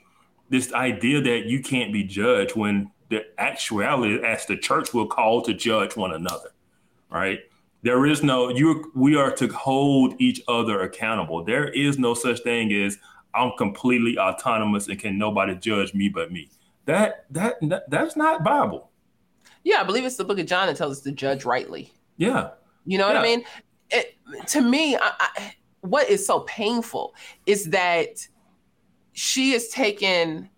[0.49, 5.41] This idea that you can't be judged when the actuality, as the church will call
[5.43, 6.51] to judge one another,
[7.09, 7.39] right?
[7.83, 8.91] There is no you.
[8.95, 11.43] We are to hold each other accountable.
[11.43, 12.97] There is no such thing as
[13.33, 16.49] I'm completely autonomous and can nobody judge me but me.
[16.85, 18.91] That that, that that's not Bible.
[19.63, 21.91] Yeah, I believe it's the book of John that tells us to judge rightly.
[22.17, 22.51] Yeah,
[22.85, 23.43] You know what I mean?
[23.89, 24.15] It,
[24.47, 27.15] to me, I, I, what is so painful
[27.45, 28.27] is that
[29.13, 30.49] she is taking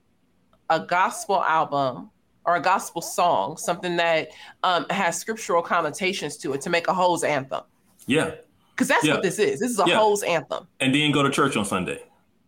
[0.70, 2.12] a gospel album
[2.46, 4.30] or a gospel song, something that
[4.64, 7.64] um, has scriptural connotations to it, to make a hoes anthem.
[8.06, 8.32] yeah,
[8.72, 9.14] Because that's Yeah.
[9.14, 9.60] what this is.
[9.60, 9.98] This is a Yeah.
[9.98, 10.68] hoes anthem.
[10.80, 12.02] and then go to church on Sunday.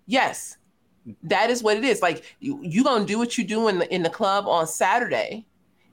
[0.08, 0.58] Yes,
[1.24, 2.02] that is what it is.
[2.02, 5.46] Like you, you gonna do what you do in the in the club on Saturday,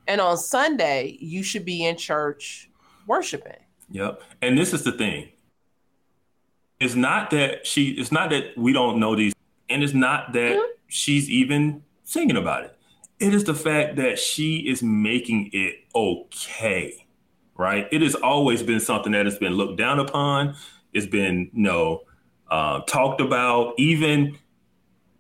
[0.09, 2.71] and on Sunday you should be in church
[3.07, 3.57] worshiping.
[3.91, 4.23] Yep.
[4.43, 5.29] And this is the thing.
[6.81, 9.33] It's not that she it's not that we don't know these
[9.69, 10.69] and it's not that Mhm.
[10.89, 12.77] she's even singing about it.
[13.23, 17.07] It is the fact that she is making it okay.
[17.57, 17.87] Right?
[17.93, 20.57] It has always been something that has been looked down upon.
[20.93, 22.03] It's been, you know,
[22.51, 23.75] uh, talked about.
[23.79, 24.39] Even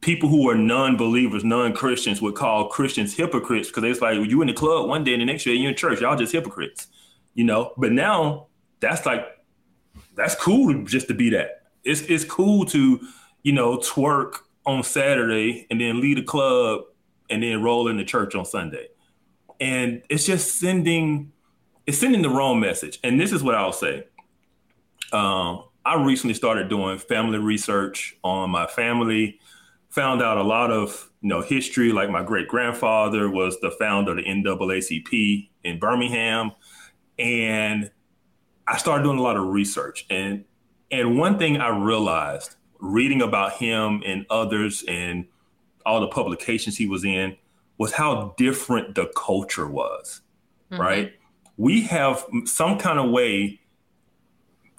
[0.00, 4.54] people who are non-believers, non-Christians would call Christians hypocrites because it's like you in the
[4.54, 6.00] club one day and the next day you're in church.
[6.00, 6.88] Y'all just hypocrites
[7.34, 7.72] you know.
[7.76, 8.48] But now
[8.80, 9.26] that's like
[10.16, 11.62] that's cool just to be that.
[11.84, 13.00] It's it's cool to
[13.42, 16.82] you know twerk on Saturday and then leave the club
[17.32, 18.88] and then roll into church on Sunday,
[19.60, 21.32] and it's just sending
[21.86, 23.00] it's sending the wrong message.
[23.02, 24.04] And this is what I'll say.
[25.12, 29.40] Um, I recently started doing family research on my family.
[29.90, 31.90] Found out a lot of you know history.
[31.90, 36.52] Like my great grandfather was the founder of the NAACP in Birmingham
[37.18, 37.90] and
[38.66, 40.44] I started doing a lot of research and
[40.90, 45.26] and one thing I realized reading about him and others and
[45.86, 47.36] all the publications he was in
[47.78, 50.20] was how different the culture was
[50.70, 51.12] right
[51.58, 53.60] we have some kind of way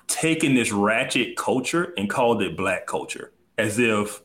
[0.08, 4.22] taken this ratchet culture and called it black culture as if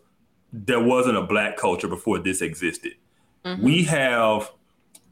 [0.53, 2.95] there wasn't a black culture before this existed
[3.45, 3.61] Mhm.
[3.63, 4.51] we have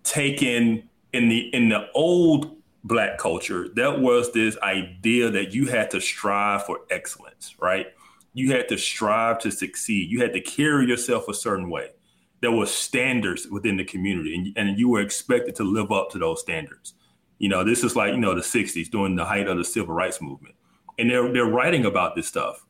[0.02, 5.90] taken in the in the old black culture, that was this idea that you had
[5.90, 7.88] to strive for excellence, right?
[8.36, 10.10] You had to strive to succeed.
[10.10, 11.88] You had to carry yourself a certain way.
[12.42, 16.18] There were standards within the community, and, and you were expected to live up to
[16.18, 16.92] those standards.
[17.38, 19.94] You know, this is like, you know, the 60s during the height of the civil
[19.94, 20.54] rights movement.
[20.98, 22.66] And they're, they're writing about this stuff.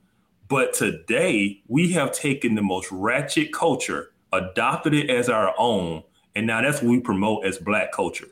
[0.47, 6.05] But today, we have taken the most ratchet culture, adopted it as our own,
[6.37, 8.29] and now that's what we promote as black culture.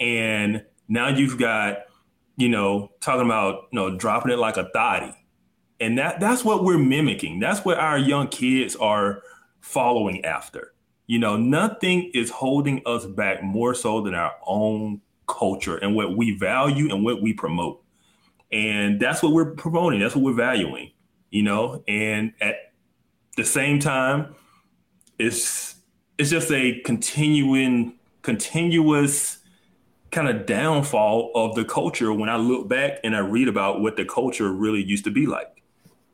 [0.00, 1.80] And now you've got,
[2.38, 5.14] you know, talking about, you know, dropping it like a thotty.
[5.82, 7.40] And that that's what we're mimicking.
[7.40, 9.24] That's what our young kids are
[9.60, 10.74] following after.
[11.08, 16.16] You know, nothing is holding us back more so than our own culture and what
[16.16, 17.82] we value and what we promote.
[18.52, 19.98] And that's what we're promoting.
[19.98, 20.92] That's what we're valuing,
[21.30, 22.72] you know, and at
[23.36, 24.36] the same time,
[25.18, 25.74] it's
[26.16, 29.38] it's just a continuing, continuous
[30.12, 33.96] kind of downfall of the culture when I look back and I read about what
[33.96, 35.51] the culture really used to be like.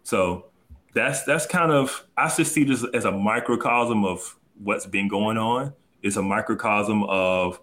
[0.08, 0.46] So
[0.94, 5.36] that's that's kind of I just see this as a microcosm of what's been going
[5.36, 5.74] on.
[6.02, 7.60] It's a microcosm of,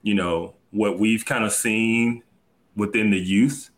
[0.00, 2.22] you know, what we've kind of seen
[2.74, 3.68] within the youth.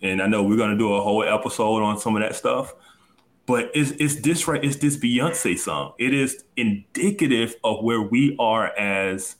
[0.00, 2.72] And I know we're gonna do a whole episode on some of that stuff.
[3.46, 5.94] But it's it's this right, it's this Beyonce song.
[5.98, 9.34] It is indicative of where we are as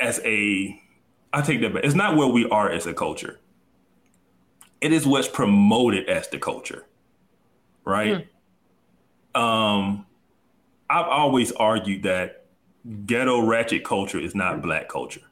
[0.00, 0.76] as a
[1.32, 1.84] I take that back.
[1.84, 3.38] It's not where we are as a culture.
[4.84, 6.84] It is what's promoted as the culture.
[7.86, 8.28] Right?
[9.34, 9.40] Hmm.
[9.40, 10.06] Um
[10.90, 12.44] I've always argued that
[13.06, 15.22] ghetto ratchet culture is not black culture.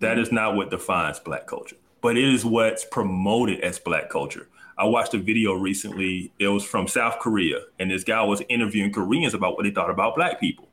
[0.00, 4.48] That is not what defines black culture, but it is what's promoted as black culture.
[4.76, 6.30] I watched a video recently.
[6.38, 9.88] It was from South Korea, and this guy was interviewing Koreans about what they thought
[9.88, 10.68] about black people.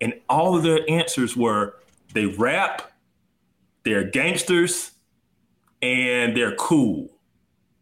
[0.00, 1.74] And all of their answers were
[2.14, 2.92] they rap,
[3.82, 4.92] they're gangsters,
[5.82, 7.15] and they're cool,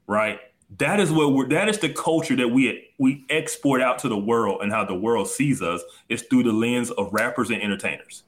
[0.06, 0.40] right?
[0.78, 1.48] That is what we're.
[1.48, 4.94] That is the culture that we we export out to the world, and how the
[4.94, 8.24] world sees us is through the lens of rappers and entertainers.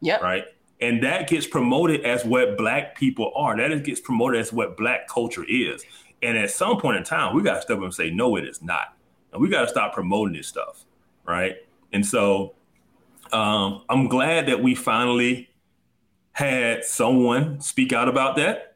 [0.00, 0.16] Yeah.
[0.16, 0.44] Right.
[0.80, 3.56] And that gets promoted as what black people are.
[3.56, 5.84] That gets promoted as what black culture is.
[6.22, 8.44] And at some point in time, we got to step up and say, no, it
[8.44, 8.94] is not.
[9.32, 10.84] And we got to stop promoting this stuff.
[11.26, 11.56] Right.
[11.92, 12.54] And so
[13.32, 15.48] um, I'm glad that we finally
[16.32, 18.75] had someone speak out about that.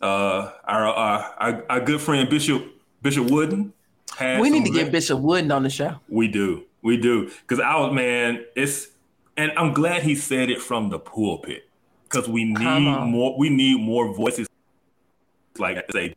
[0.00, 2.64] Uh, our, our, our, our good friend Bishop
[3.02, 3.72] Bishop Wooden.
[4.20, 5.96] we need to get Bishop Wooden on the show.
[6.08, 8.88] We do, we do, because I was man, it's
[9.36, 11.68] and I'm glad he said it from the pulpit
[12.04, 13.36] because we need more.
[13.38, 14.48] We need more voices
[15.58, 16.14] like I say,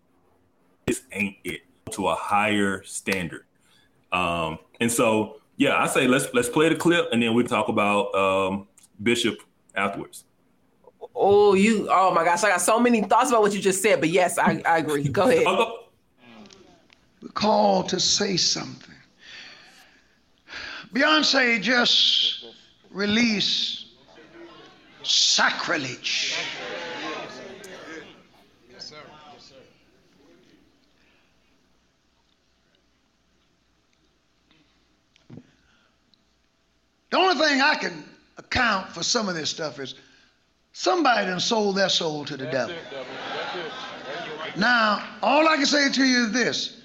[0.86, 3.46] this ain't it to a higher standard.
[4.12, 7.68] Um, and so yeah, I say let's let's play the clip and then we talk
[7.68, 8.68] about um,
[9.02, 9.40] Bishop
[9.76, 10.26] afterwards.
[11.16, 11.88] Oh, you!
[11.90, 14.00] Oh my gosh, I got so many thoughts about what you just said.
[14.00, 15.08] But yes, I, I agree.
[15.08, 15.46] Go ahead.
[17.22, 18.96] We're called to say something.
[20.94, 22.46] Beyonce just
[22.90, 23.86] released
[25.04, 26.36] sacrilege.
[37.10, 38.06] The only thing I can
[38.38, 39.96] account for some of this stuff is
[40.74, 42.76] somebody done sold their soul to the That's devil.
[42.76, 43.06] It, devil.
[44.58, 46.82] Now, all I can say to you is this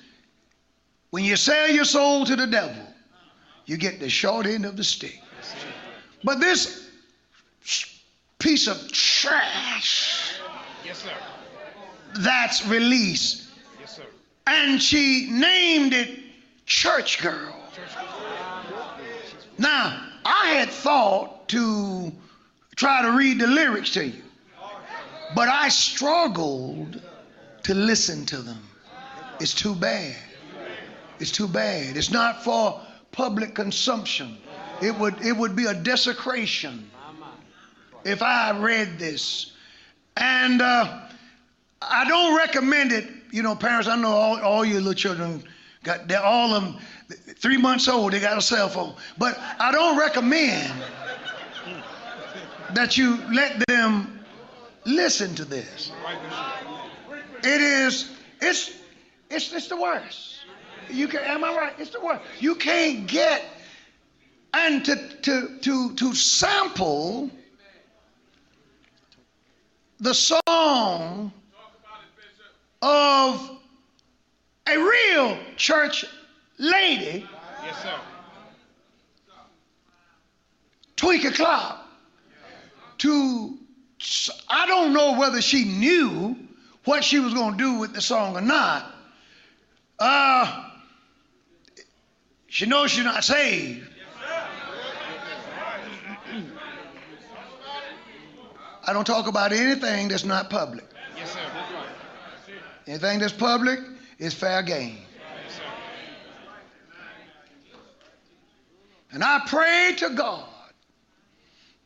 [1.11, 2.87] when you sell your soul to the devil,
[3.65, 5.21] you get the short end of the stick.
[6.23, 6.89] But this
[8.39, 10.39] piece of trash
[10.85, 11.05] yes,
[12.19, 13.49] that's released,
[13.81, 14.01] yes,
[14.47, 16.21] and she named it
[16.67, 17.55] Church Girl.
[17.75, 18.07] Church Girl.
[19.59, 22.13] Now, I had thought to
[22.77, 24.23] try to read the lyrics to you,
[25.35, 27.01] but I struggled
[27.65, 28.63] to listen to them.
[29.41, 30.17] It's too bad.
[31.19, 31.97] It's too bad.
[31.97, 34.37] It's not for public consumption.
[34.83, 36.91] It would it would be a desecration
[38.05, 39.53] if I read this.
[40.17, 41.01] And uh,
[41.83, 43.07] I don't recommend it.
[43.33, 45.43] You know, parents, I know all, all your little children
[45.83, 46.77] got they're all of them
[47.37, 48.95] three months old, they got a cell phone.
[49.19, 50.73] But I don't recommend
[52.77, 54.21] that you let them
[54.85, 55.91] listen to this.
[57.43, 58.11] It is,
[58.43, 58.71] it's,
[59.31, 60.41] it's, it's the worst.
[60.91, 61.73] You can, am I right?
[61.79, 62.23] It's the worst.
[62.39, 63.43] You can't get
[64.53, 67.31] and to to to to sample
[69.99, 71.33] the song
[72.83, 73.59] of
[74.69, 76.05] a real church
[76.59, 77.27] lady.
[77.65, 77.95] Yes, sir.
[80.97, 81.86] Twinkie Clark
[83.07, 83.59] to
[84.49, 86.37] I don't know whether she knew
[86.85, 88.93] what she was going to do with the song or not.
[89.99, 90.71] Uh,
[92.49, 93.87] she knows she's not saved.
[98.89, 100.85] I don't talk about anything that's not public.
[101.17, 101.41] Yes, sir.
[102.87, 103.81] Anything that's public
[104.19, 104.99] is fair game.
[109.11, 110.47] And I pray to God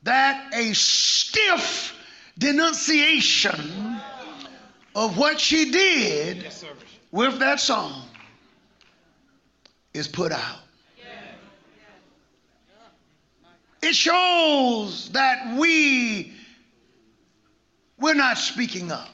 [0.03, 1.97] that a stiff
[2.39, 4.01] denunciation
[4.95, 6.65] of what she did yes,
[7.13, 8.03] with that song
[9.93, 10.59] is put out.
[13.83, 16.35] It shows that we
[17.99, 19.09] we're not speaking up.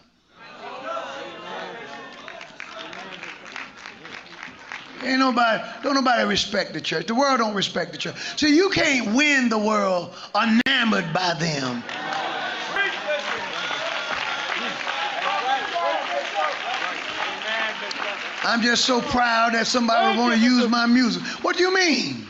[5.03, 7.07] Ain't nobody, don't nobody respect the church.
[7.07, 8.17] The world don't respect the church.
[8.37, 11.83] So you can't win the world enamored by them.
[18.49, 21.23] I'm just so proud that somebody would want to use my music.
[21.43, 22.29] What do you mean?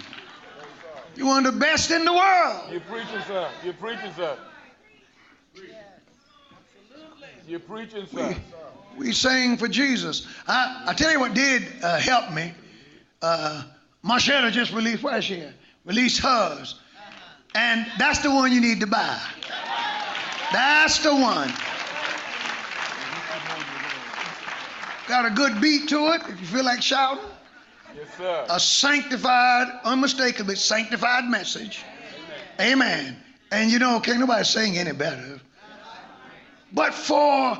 [1.14, 2.71] You're one of the best in the world.
[2.71, 3.49] You're preaching, sir.
[3.62, 4.39] You're preaching, sir.
[7.47, 8.35] You're preaching, sir.
[8.97, 10.26] We, sing for Jesus.
[10.47, 12.53] I, I tell you what did uh, help me.
[13.22, 13.64] Uh,
[14.03, 15.44] Marshall just released, where's she?
[15.84, 16.80] Released hers.
[17.55, 19.20] And that's the one you need to buy.
[20.53, 21.53] That's the one.
[25.09, 27.24] Got a good beat to it if you feel like shouting.
[27.97, 28.47] Yes, sir.
[28.51, 31.84] A sanctified, unmistakably sanctified message.
[32.61, 32.72] Amen.
[32.72, 33.16] Amen.
[33.53, 35.40] And you know, can't nobody sing any better
[36.72, 37.57] but for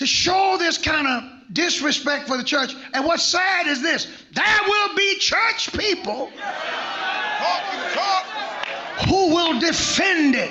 [0.00, 1.22] to show this kind of
[1.52, 2.74] disrespect for the church.
[2.94, 6.30] And what's sad is this there will be church people
[9.06, 10.50] who will defend it.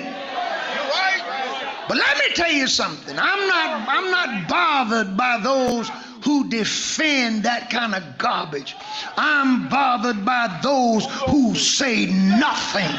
[1.88, 3.18] But let me tell you something.
[3.18, 5.90] I'm not I'm not bothered by those
[6.24, 8.76] who defend that kind of garbage.
[9.16, 12.94] I'm bothered by those who say nothing.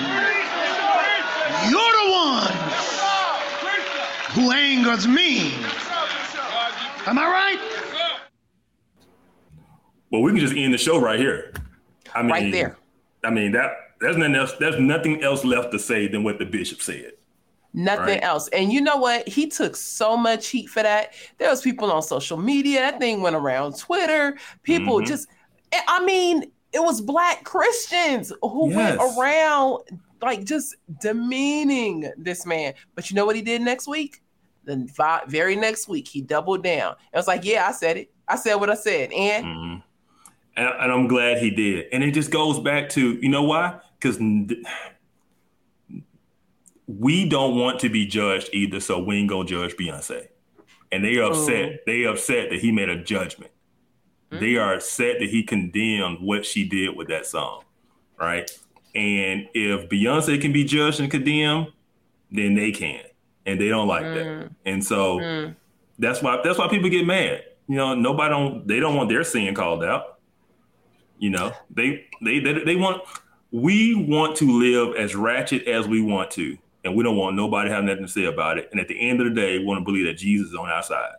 [1.70, 2.92] You're the ones
[4.34, 5.54] who angers me.
[7.08, 7.60] Am I right?
[10.12, 11.54] Well, we can just end the show right here.
[12.14, 12.78] I mean, right there.
[13.24, 14.54] I mean that there's nothing else.
[14.60, 17.14] There's nothing else left to say than what the bishop said.
[17.74, 18.24] Nothing right?
[18.24, 18.50] else.
[18.50, 19.28] And you know what?
[19.28, 21.14] He took so much heat for that.
[21.38, 22.80] There was people on social media.
[22.82, 24.38] That thing went around Twitter.
[24.64, 25.08] People mm-hmm.
[25.08, 25.30] just.
[25.88, 28.98] I mean, it was black Christians who yes.
[28.98, 29.84] went around
[30.22, 32.74] like just demeaning this man.
[32.94, 34.22] But you know what he did next week?
[34.64, 34.88] The
[35.28, 36.96] very next week, he doubled down.
[37.14, 38.14] I was like, "Yeah, I said it.
[38.28, 39.80] I said what I said." And mm-hmm.
[40.58, 41.88] and, and, I'm glad he did.
[41.92, 43.80] And it just goes back to you know why?
[44.00, 44.20] Because
[46.88, 50.28] we don't want to be judged either, so we ain't gonna judge Beyonce.
[50.92, 51.72] And they are upset.
[51.72, 51.78] Mm.
[51.86, 53.52] They upset that he made a judgment.
[54.32, 54.40] Mm.
[54.40, 57.64] They are upset that he condemned what she did with that song,
[58.20, 58.50] right?
[58.94, 61.68] And if Beyonce can be judged and condemned,
[62.30, 63.02] then they can,
[63.46, 64.16] and they don't like mm.
[64.16, 64.52] that.
[64.66, 65.56] And so mm.
[66.00, 67.44] that's why that's why people get mad.
[67.68, 70.20] You know, nobody don't they don't want their sin called out.
[71.20, 73.04] You know, they they they, they want
[73.52, 77.70] we want to live as ratchet as we want to, and we don't want nobody
[77.70, 78.70] having nothing to say about it.
[78.72, 80.70] And at the end of the day, we want to believe that Jesus is on
[80.70, 81.14] our side.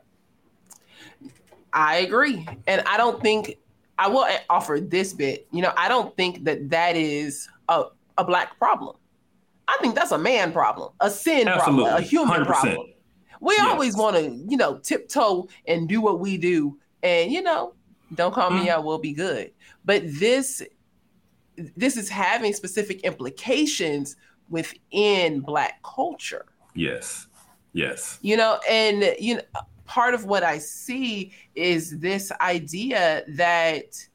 [1.73, 3.57] I agree, and I don't think
[3.99, 5.47] I will offer this bit.
[5.53, 7.85] You know, I don't think that that is a,
[8.19, 8.97] a black problem.
[9.73, 11.85] I think that's a man problem, a sin Absolutely.
[11.85, 12.47] problem, a human 100%.
[12.47, 12.87] problem.
[13.41, 13.67] We yes.
[13.67, 16.79] always want to, you know, tiptoe and do what we do.
[17.03, 17.75] And, you know,
[18.15, 18.65] don't call mm-hmm.
[18.65, 19.51] me out, we'll be good.
[19.85, 20.63] But this
[21.77, 24.17] this is having specific implications
[24.49, 26.47] within black culture.
[26.75, 27.27] Yes.
[27.73, 28.19] Yes.
[28.23, 29.43] You know, and you know,
[29.87, 34.07] part of what I see is this idea that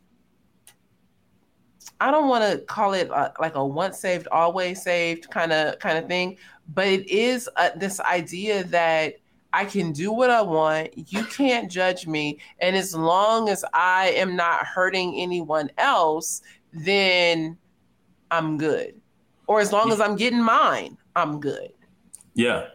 [2.00, 5.80] I don't want to call it a, like a once saved always saved kind of
[5.80, 6.38] kind of thing,
[6.74, 9.16] but it is a, this idea that
[9.54, 11.12] I can do what I want.
[11.12, 16.42] You can't judge me, and as long as I am not hurting anyone else,
[16.74, 17.58] then
[18.30, 19.00] I'm good.
[19.48, 21.72] Or as long as I'm getting mine, I'm good.
[22.34, 22.68] Yeah.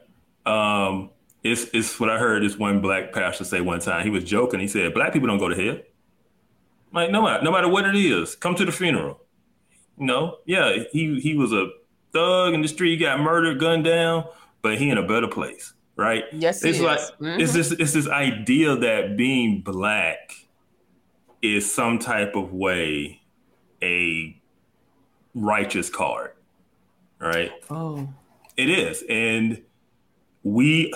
[0.46, 1.10] Um,
[1.42, 4.04] it's it's what I heard this one black pastor say one time.
[4.04, 4.60] He was joking.
[4.60, 5.78] He said, "Black people don't go to hell."
[6.92, 9.20] Like no matter no matter what it is, come to the funeral.
[9.98, 11.68] You know, yeah, he he was a
[12.12, 14.24] thug in the street, got murdered, gunned down,
[14.60, 16.24] but he in a better place, right?
[16.32, 17.40] Yes, it's like mm-hmm.
[17.40, 20.34] it's this it's this idea that being black
[21.40, 23.20] is some type of way
[23.82, 24.40] a
[25.34, 26.32] righteous card,
[27.18, 27.52] right?
[27.70, 28.08] Oh,
[28.56, 29.62] it is, and
[30.42, 30.92] we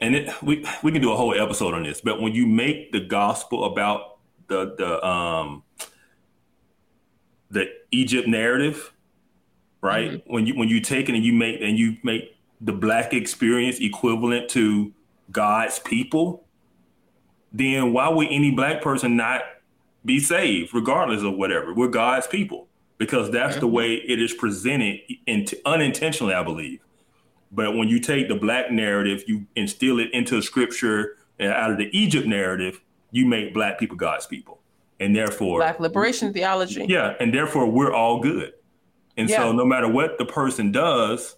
[0.00, 2.92] and it, we we can do a whole episode on this, but when you make
[2.92, 4.13] the gospel about
[4.54, 5.62] the the um
[7.50, 8.92] the Egypt narrative,
[9.80, 10.12] right?
[10.12, 10.32] Mm-hmm.
[10.32, 13.78] When you when you take it and you make and you make the black experience
[13.80, 14.92] equivalent to
[15.30, 16.44] God's people,
[17.52, 19.42] then why would any black person not
[20.04, 21.74] be saved, regardless of whatever?
[21.74, 23.60] We're God's people because that's mm-hmm.
[23.60, 26.80] the way it is presented in, unintentionally, I believe.
[27.50, 31.78] But when you take the black narrative, you instill it into scripture and out of
[31.78, 32.80] the Egypt narrative,
[33.14, 34.60] you make black people God's people.
[34.98, 36.84] And therefore black liberation theology.
[36.88, 37.14] Yeah.
[37.20, 38.52] And therefore we're all good.
[39.16, 39.38] And yeah.
[39.38, 41.36] so no matter what the person does,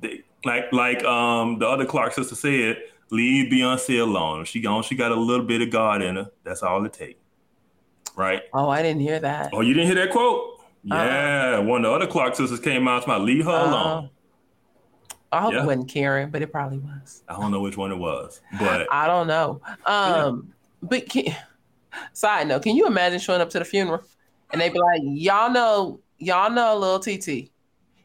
[0.00, 2.78] they, like like um the other Clark sister said,
[3.10, 4.44] leave Beyonce alone.
[4.44, 6.30] She gone, she got a little bit of God in her.
[6.44, 7.20] That's all it takes.
[8.14, 8.42] Right?
[8.52, 9.50] Oh, I didn't hear that.
[9.52, 10.60] Oh, you didn't hear that quote?
[10.90, 11.02] Uh-huh.
[11.02, 11.58] Yeah.
[11.58, 13.70] One of the other Clark sisters came out to leave her uh-huh.
[13.70, 14.10] alone.
[15.32, 15.62] I hope yeah.
[15.62, 17.22] it wasn't Karen, but it probably was.
[17.28, 19.60] I don't know which one it was, but I don't know.
[19.84, 20.54] Um, yeah.
[20.82, 21.34] But can,
[22.12, 24.02] side note, can you imagine showing up to the funeral
[24.52, 27.50] and they be like, "Y'all know, y'all know, little TT,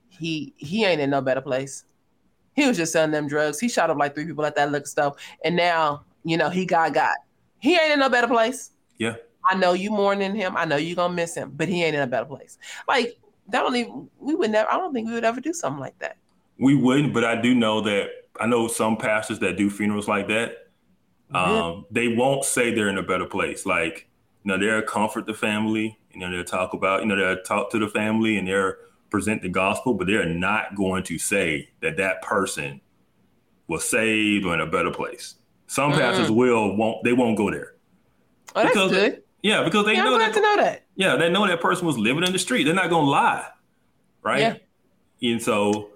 [0.09, 1.86] he he ain't in no better place.
[2.53, 3.59] He was just selling them drugs.
[3.59, 6.65] He shot up like three people at that liquor store, and now you know he
[6.65, 7.17] got got.
[7.59, 8.72] He ain't in no better place.
[8.97, 9.15] Yeah,
[9.49, 10.55] I know you mourning him.
[10.57, 12.57] I know you gonna miss him, but he ain't in a better place.
[12.88, 13.17] Like
[13.49, 14.69] that don't even we would never.
[14.69, 16.17] I don't think we would ever do something like that.
[16.59, 18.09] We wouldn't, but I do know that
[18.39, 20.61] I know some pastors that do funerals like that.
[21.34, 21.86] Um.
[21.92, 23.66] They won't say they're in a better place.
[23.66, 24.08] Like,
[24.44, 25.98] you know, they'll comfort the family.
[26.12, 28.74] You know, they'll talk about, you know, they'll talk to the family and they'll
[29.10, 32.82] present the gospel, but they're not going to say that that person
[33.68, 35.36] was saved or in a better place.
[35.68, 35.98] Some mm.
[35.98, 37.76] pastors will won't they won't go there.
[38.56, 39.24] Oh, that's because, good.
[39.42, 40.86] Yeah, because they yeah, know that, to know that.
[40.96, 42.66] Yeah, they know that person was living in the street.
[42.66, 43.48] They're not gonna lie,
[44.22, 44.60] right?
[45.20, 45.32] Yeah.
[45.32, 45.92] And so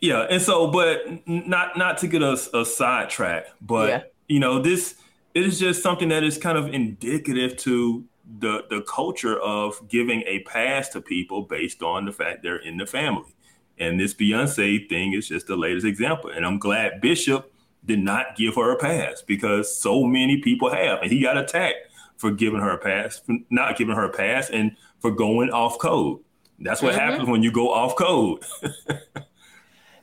[0.00, 4.02] yeah, and so, but not not to get us a, a sidetrack, but yeah.
[4.28, 4.96] You know, this
[5.34, 8.04] it is just something that is kind of indicative to
[8.38, 12.76] the the culture of giving a pass to people based on the fact they're in
[12.76, 13.34] the family.
[13.78, 16.30] And this Beyonce thing is just the latest example.
[16.30, 17.52] And I'm glad Bishop
[17.84, 21.88] did not give her a pass because so many people have, and he got attacked
[22.16, 25.78] for giving her a pass, for not giving her a pass, and for going off
[25.78, 26.20] code.
[26.60, 27.00] That's what mm-hmm.
[27.00, 28.44] happens when you go off code.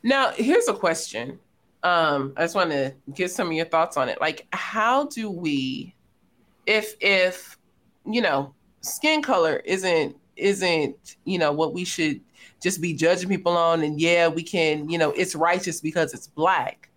[0.03, 1.39] Now, here's a question.
[1.83, 4.21] Um, I just want to get some of your thoughts on it.
[4.21, 5.95] Like, how do we,
[6.67, 7.57] if if
[8.05, 12.19] you know, skin color isn't isn't you know what we should
[12.61, 16.27] just be judging people on, and yeah, we can you know it's righteous because it's
[16.27, 16.89] black.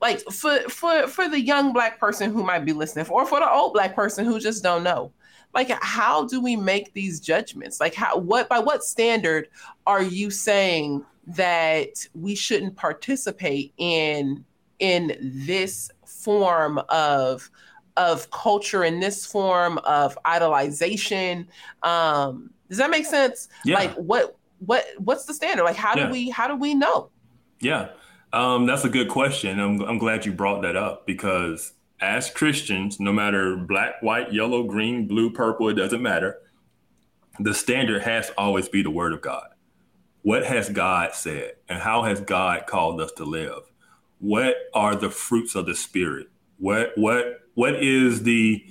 [0.00, 3.50] Like for for for the young black person who might be listening, or for the
[3.50, 5.12] old black person who just don't know,
[5.54, 7.80] like how do we make these judgments?
[7.80, 9.48] Like how what by what standard
[9.86, 11.04] are you saying?
[11.26, 14.44] That we shouldn't participate in
[14.78, 15.16] in
[15.46, 17.48] this form of
[17.96, 21.46] of culture in this form of idolization.
[21.82, 23.48] Um does that make sense?
[23.64, 23.76] Yeah.
[23.76, 25.64] like what what what's the standard?
[25.64, 26.06] Like how yeah.
[26.06, 27.10] do we how do we know?
[27.60, 27.90] Yeah.
[28.32, 29.60] Um that's a good question.
[29.60, 34.64] I'm, I'm glad you brought that up because as christians no matter black white yellow
[34.64, 36.38] green blue purple it doesn't matter.
[37.38, 39.51] The standard has to always be the word of god
[40.22, 43.62] what has God said and how has God called us to live?
[44.20, 46.28] What are the fruits of the spirit?
[46.58, 48.64] What what what is the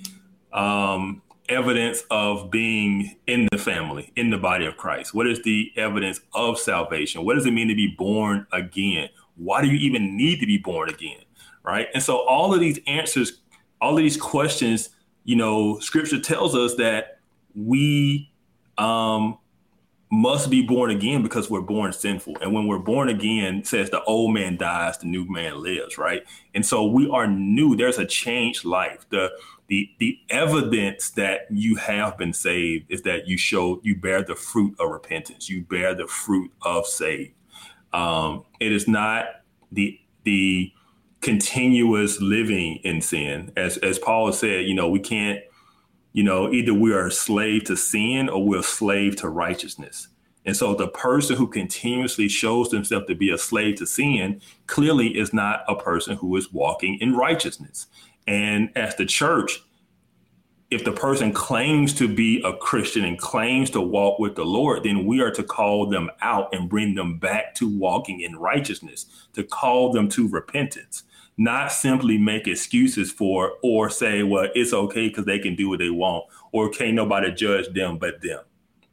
[0.52, 5.14] um, evidence of being in the family, in the body of Christ?
[5.14, 7.24] What is the evidence of salvation?
[7.24, 9.10] What does it mean to be born again?
[9.36, 11.20] Why do you even need to be born again?
[11.62, 11.88] Right?
[11.94, 13.40] And so all of these answers,
[13.80, 14.88] all of these questions,
[15.24, 17.20] you know, scripture tells us that
[17.54, 18.32] we
[18.78, 19.38] um,
[20.12, 22.36] must be born again because we're born sinful.
[22.42, 26.22] And when we're born again, says the old man dies, the new man lives, right?
[26.54, 27.74] And so we are new.
[27.74, 29.06] There's a changed life.
[29.08, 29.32] The
[29.68, 34.34] the the evidence that you have been saved is that you show you bear the
[34.34, 35.48] fruit of repentance.
[35.48, 37.32] You bear the fruit of saved.
[37.94, 39.24] Um, it is not
[39.72, 40.74] the the
[41.22, 43.50] continuous living in sin.
[43.56, 45.40] As as Paul said, you know, we can't
[46.12, 50.08] you know, either we are a slave to sin or we're a slave to righteousness.
[50.44, 55.16] And so the person who continuously shows themselves to be a slave to sin clearly
[55.16, 57.86] is not a person who is walking in righteousness.
[58.26, 59.62] And as the church,
[60.70, 64.84] if the person claims to be a Christian and claims to walk with the Lord,
[64.84, 69.06] then we are to call them out and bring them back to walking in righteousness,
[69.34, 71.04] to call them to repentance
[71.38, 75.78] not simply make excuses for or say, well, it's okay because they can do what
[75.78, 78.40] they want, or can't nobody judge them but them.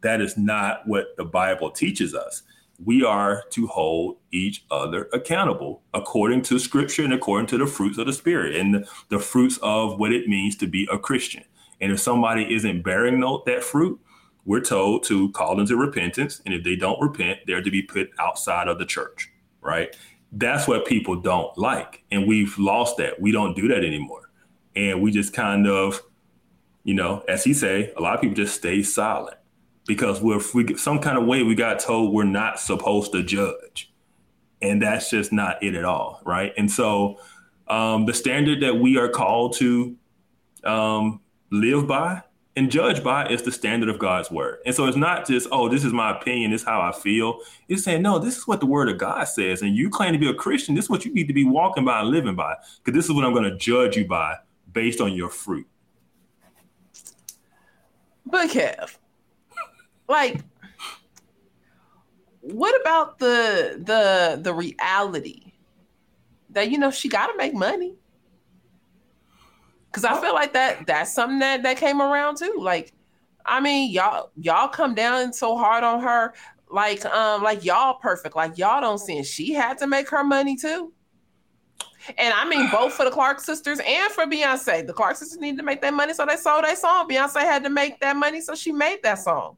[0.01, 2.43] That is not what the Bible teaches us.
[2.83, 7.97] we are to hold each other accountable according to scripture and according to the fruits
[7.97, 11.43] of the spirit and the, fruits of what it means to be a Christian.
[11.81, 13.99] And if somebody isn't bearing that fruit,
[14.45, 16.41] we're told to call them to repentance.
[16.45, 19.29] And if they don't repent, they're to be put outside of the church,
[19.61, 19.95] right?
[20.31, 22.03] That's what people don't like.
[22.11, 23.19] And we've lost that.
[23.19, 24.29] We don't do that anymore.
[24.75, 26.01] And we just kind of,
[26.83, 29.37] you know, as he say, a lot of people just stay silent
[29.87, 33.91] because we're we some kind of way we got told we're not supposed to judge,
[34.61, 36.53] and that's just not it at all, right?
[36.57, 37.19] And so
[37.67, 39.95] um, the standard that we are called to
[40.63, 41.21] um,
[41.51, 42.21] live by
[42.55, 44.59] and judge by is the standard of God's word.
[44.65, 47.39] And so it's not just, oh, this is my opinion, this is how I feel.
[47.67, 49.61] It's saying, no, this is what the word of God says.
[49.61, 51.85] And you claim to be a Christian, this is what you need to be walking
[51.85, 52.55] by and living by.
[52.83, 54.35] Because this is what I'm going to judge you by
[54.71, 55.67] based on your fruit.
[58.25, 58.95] But Kev,
[60.07, 60.41] like
[62.41, 65.53] what about the the the reality
[66.51, 67.95] that you know she got to make money
[69.91, 72.93] because i feel like that that's something that that came around too like
[73.45, 76.33] i mean y'all y'all come down so hard on her
[76.69, 80.55] like um like y'all perfect like y'all don't see she had to make her money
[80.55, 80.91] too
[82.17, 84.87] and I mean both for the Clark sisters and for Beyonce.
[84.87, 87.09] The Clark sisters needed to make that money, so they sold that song.
[87.09, 89.57] Beyonce had to make that money, so she made that song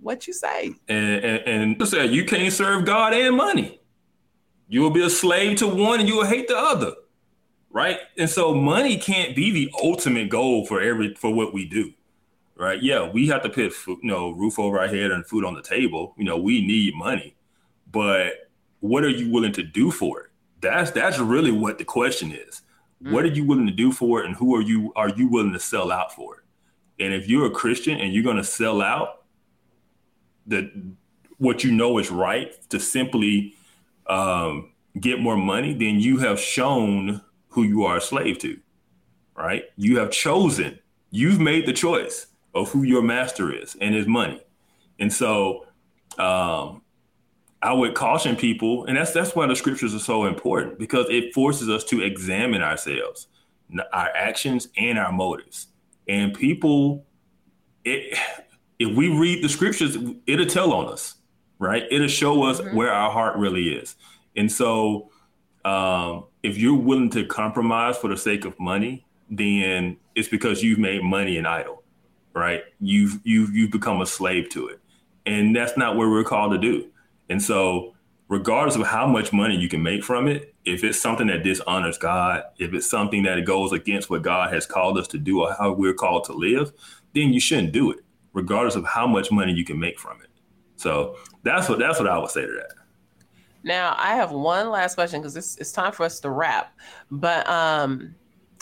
[0.00, 0.74] what you say.
[0.88, 3.80] And and, and said you can't serve God and money.
[4.68, 6.92] You will be a slave to one and you will hate the other.
[7.72, 7.98] Right.
[8.18, 11.92] And so money can't be the ultimate goal for every for what we do.
[12.56, 12.82] Right.
[12.82, 15.54] Yeah, we have to put food, you know, roof over our head and food on
[15.54, 16.14] the table.
[16.18, 17.36] You know, we need money.
[17.90, 18.50] But
[18.80, 20.26] what are you willing to do for it?
[20.60, 22.62] That's that's really what the question is.
[23.02, 23.12] Mm.
[23.12, 25.52] What are you willing to do for it and who are you are you willing
[25.52, 27.04] to sell out for it?
[27.04, 29.22] And if you're a Christian and you're going to sell out
[30.46, 30.70] the
[31.38, 33.54] what you know is right to simply
[34.06, 38.58] um, get more money, then you have shown who you are a slave to,
[39.36, 39.64] right?
[39.76, 40.78] You have chosen,
[41.10, 44.42] you've made the choice of who your master is and his money.
[44.98, 45.66] And so
[46.18, 46.82] um,
[47.62, 51.34] I would caution people, and that's that's why the scriptures are so important because it
[51.34, 53.28] forces us to examine ourselves,
[53.92, 55.68] our actions and our motives.
[56.08, 57.06] And people,
[57.84, 58.18] it
[58.78, 59.96] if we read the scriptures,
[60.26, 61.16] it'll tell on us,
[61.58, 61.84] right?
[61.90, 62.74] It'll show us mm-hmm.
[62.74, 63.94] where our heart really is.
[64.36, 65.10] And so,
[65.64, 70.78] um, if you're willing to compromise for the sake of money, then it's because you've
[70.78, 71.82] made money an idol,
[72.34, 72.62] right?
[72.80, 74.80] You've you've you've become a slave to it,
[75.26, 76.88] and that's not what we're called to do.
[77.28, 77.94] And so,
[78.28, 81.98] regardless of how much money you can make from it, if it's something that dishonors
[81.98, 85.54] God, if it's something that goes against what God has called us to do or
[85.54, 86.72] how we're called to live,
[87.14, 88.00] then you shouldn't do it
[88.32, 90.28] regardless of how much money you can make from it.
[90.76, 92.79] So that's what that's what I would say to that.
[93.62, 96.76] Now I have one last question because it's it's time for us to wrap.
[97.10, 98.14] But um,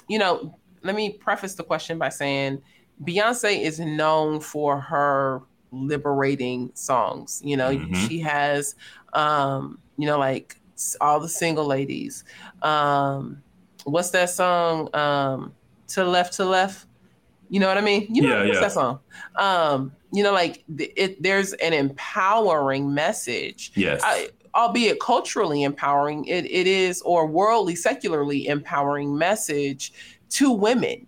[0.08, 2.62] you know, let me preface the question by saying
[3.04, 7.40] Beyonce is known for her liberating songs.
[7.44, 7.94] You know, mm-hmm.
[8.06, 8.74] she has
[9.12, 10.56] um, you know, like
[11.00, 12.24] all the single ladies.
[12.62, 13.42] Um,
[13.84, 14.94] what's that song?
[14.94, 15.54] Um,
[15.88, 16.86] to left to left.
[17.50, 18.14] You know what I mean?
[18.14, 18.60] You know yeah, yeah.
[18.60, 19.00] that song.
[19.36, 23.72] Um, you know, like it, there's an empowering message.
[23.74, 24.00] Yes.
[24.04, 24.28] I,
[24.58, 29.92] albeit culturally empowering, it, it is, or worldly, secularly empowering message
[30.30, 31.06] to women.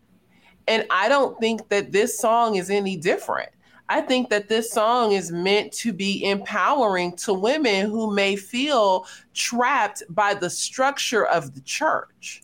[0.68, 3.50] And I don't think that this song is any different.
[3.88, 9.04] I think that this song is meant to be empowering to women who may feel
[9.34, 12.42] trapped by the structure of the church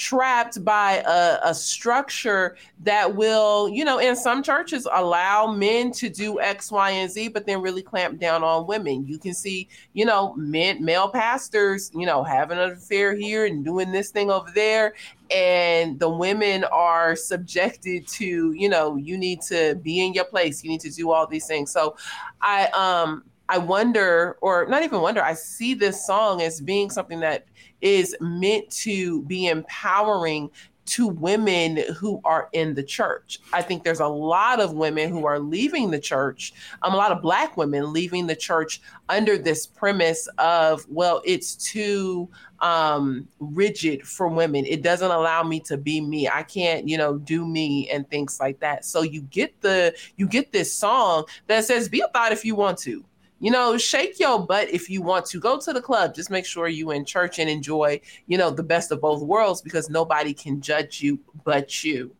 [0.00, 6.08] trapped by a, a, structure that will, you know, in some churches allow men to
[6.08, 9.06] do X, Y, and Z, but then really clamp down on women.
[9.06, 13.62] You can see, you know, men, male pastors, you know, having an affair here and
[13.62, 14.94] doing this thing over there.
[15.30, 20.64] And the women are subjected to, you know, you need to be in your place.
[20.64, 21.70] You need to do all these things.
[21.70, 21.94] So
[22.40, 27.18] I, um, I wonder, or not even wonder, I see this song as being something
[27.18, 27.46] that
[27.80, 30.50] is meant to be empowering
[30.86, 33.40] to women who are in the church.
[33.52, 37.10] I think there's a lot of women who are leaving the church, um, a lot
[37.10, 42.28] of black women leaving the church under this premise of, well, it's too
[42.60, 44.64] um, rigid for women.
[44.64, 46.28] It doesn't allow me to be me.
[46.28, 48.84] I can't, you know, do me and things like that.
[48.84, 52.54] So you get the you get this song that says, be a thot if you
[52.54, 53.04] want to
[53.40, 55.40] you know, shake your butt if you want to.
[55.40, 56.14] Go to the club.
[56.14, 59.62] Just make sure you in church and enjoy, you know, the best of both worlds
[59.62, 62.14] because nobody can judge you but you.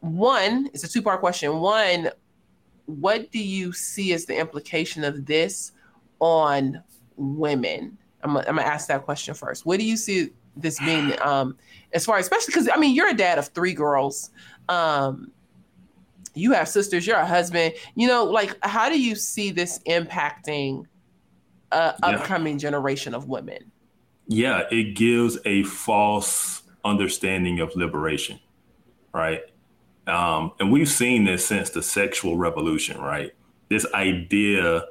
[0.00, 1.58] One, it's a two part question.
[1.58, 2.10] One,
[2.84, 5.72] what do you see as the implication of this
[6.20, 6.82] on
[7.16, 7.96] women?
[8.22, 9.64] I'm, I'm gonna ask that question first.
[9.64, 11.56] What do you see this being um,
[11.92, 14.30] as far, especially because I mean you're a dad of three girls.
[14.68, 15.30] Um,
[16.34, 17.06] you have sisters.
[17.06, 17.74] You're a husband.
[17.94, 20.84] You know, like how do you see this impacting
[21.72, 21.92] Yeah.
[22.02, 23.70] upcoming generation of women?
[24.26, 28.38] Yeah, it gives a false understanding of liberation,
[29.12, 29.42] right?
[30.06, 33.32] Um, and we've seen this since the sexual revolution, right?
[33.68, 34.84] This idea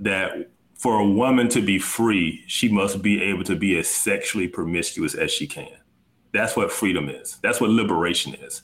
[0.00, 4.48] that for a woman to be free, she must be able to be as sexually
[4.48, 5.76] promiscuous as she can.
[6.32, 7.38] That's what freedom is.
[7.42, 8.62] That's what liberation is.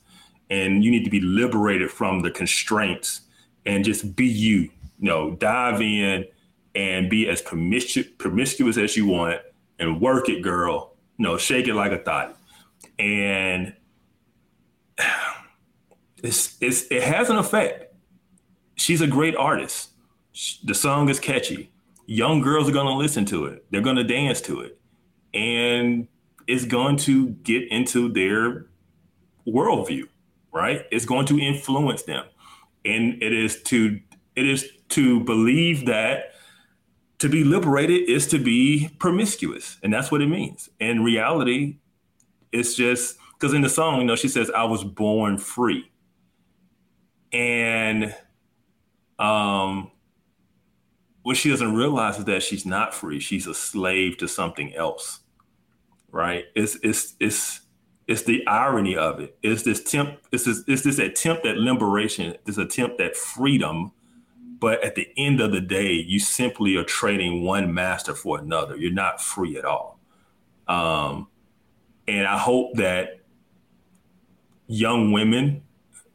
[0.51, 3.23] And you need to be liberated from the constraints
[3.65, 4.71] and just be you.
[4.99, 6.27] You know, dive in
[6.75, 9.41] and be as promiscu- promiscuous as you want
[9.79, 10.95] and work it, girl.
[11.19, 12.39] You know, shake it like a thot.
[12.99, 13.75] And
[16.23, 17.95] it's, it's it has an effect.
[18.77, 19.91] She's a great artist.
[20.65, 21.71] The song is catchy.
[22.07, 23.65] Young girls are going to listen to it.
[23.71, 24.79] They're going to dance to it.
[25.35, 26.07] And
[26.47, 28.67] it's going to get into their
[29.47, 30.09] worldview,
[30.57, 30.87] right?
[30.91, 32.25] It's going to influence them.
[32.87, 34.01] And it is to
[34.35, 36.33] it is to believe that
[37.19, 39.77] to be liberated is to be promiscuous.
[39.83, 40.71] And that's what it means.
[40.81, 41.79] In reality,
[42.53, 45.91] it's just because in the song, you know, she says, I was born free.
[47.33, 48.15] And
[49.19, 49.91] um
[51.23, 53.21] what she doesn't realize is that she's not free.
[53.21, 55.21] She's a slave to something else.
[56.11, 56.45] Right?
[56.55, 57.61] It's it's it's
[58.07, 59.37] it's the irony of it.
[59.43, 63.93] It's this temp it's this it's this attempt at liberation, this attempt at freedom.
[64.59, 68.75] But at the end of the day, you simply are trading one master for another.
[68.77, 70.01] You're not free at all.
[70.67, 71.29] Um,
[72.09, 73.21] and I hope that
[74.67, 75.63] young women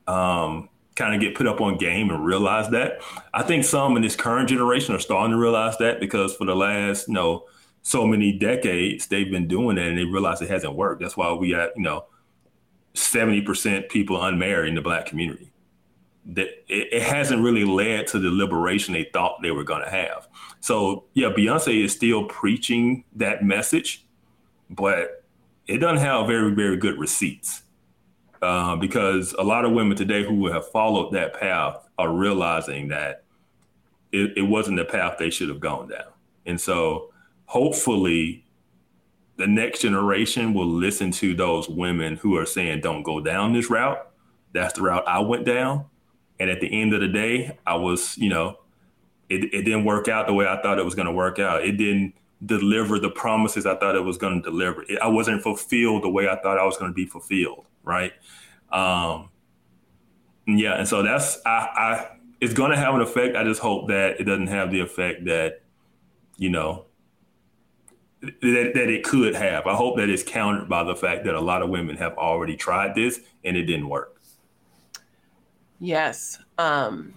[0.08, 3.02] um, kind of get put up on game and realize that.
[3.34, 6.56] I think some in this current generation are starting to realize that because for the
[6.56, 7.46] last, you know,
[7.82, 11.02] so many decades they've been doing it and they realize it hasn't worked.
[11.02, 12.06] That's why we got, you know,
[12.94, 15.52] 70% people unmarried in the black community.
[16.26, 19.90] That it, it hasn't really led to the liberation they thought they were going to
[19.90, 20.28] have.
[20.60, 24.06] So yeah, Beyonce is still preaching that message,
[24.70, 25.24] but
[25.66, 27.64] it doesn't have very, very good receipts
[28.42, 33.24] uh, because a lot of women today who have followed that path are realizing that
[34.12, 36.12] it, it wasn't the path they should have gone down.
[36.46, 37.12] And so
[37.52, 38.46] hopefully
[39.36, 43.70] the next generation will listen to those women who are saying, don't go down this
[43.70, 44.08] route.
[44.54, 45.84] That's the route I went down.
[46.40, 48.60] And at the end of the day, I was, you know,
[49.28, 51.66] it, it didn't work out the way I thought it was going to work out.
[51.66, 52.14] It didn't
[52.46, 54.84] deliver the promises I thought it was going to deliver.
[54.84, 57.66] It, I wasn't fulfilled the way I thought I was going to be fulfilled.
[57.84, 58.14] Right.
[58.72, 59.30] Um,
[60.48, 60.76] yeah.
[60.76, 63.36] And so that's, I, I, it's going to have an effect.
[63.36, 65.64] I just hope that it doesn't have the effect that,
[66.38, 66.86] you know,
[68.22, 69.66] that, that it could have.
[69.68, 72.56] I hope that it's countered by the fact that a lot of women have already
[72.56, 74.22] tried this and it didn't work.
[75.80, 76.40] Yes.
[76.58, 77.16] Um,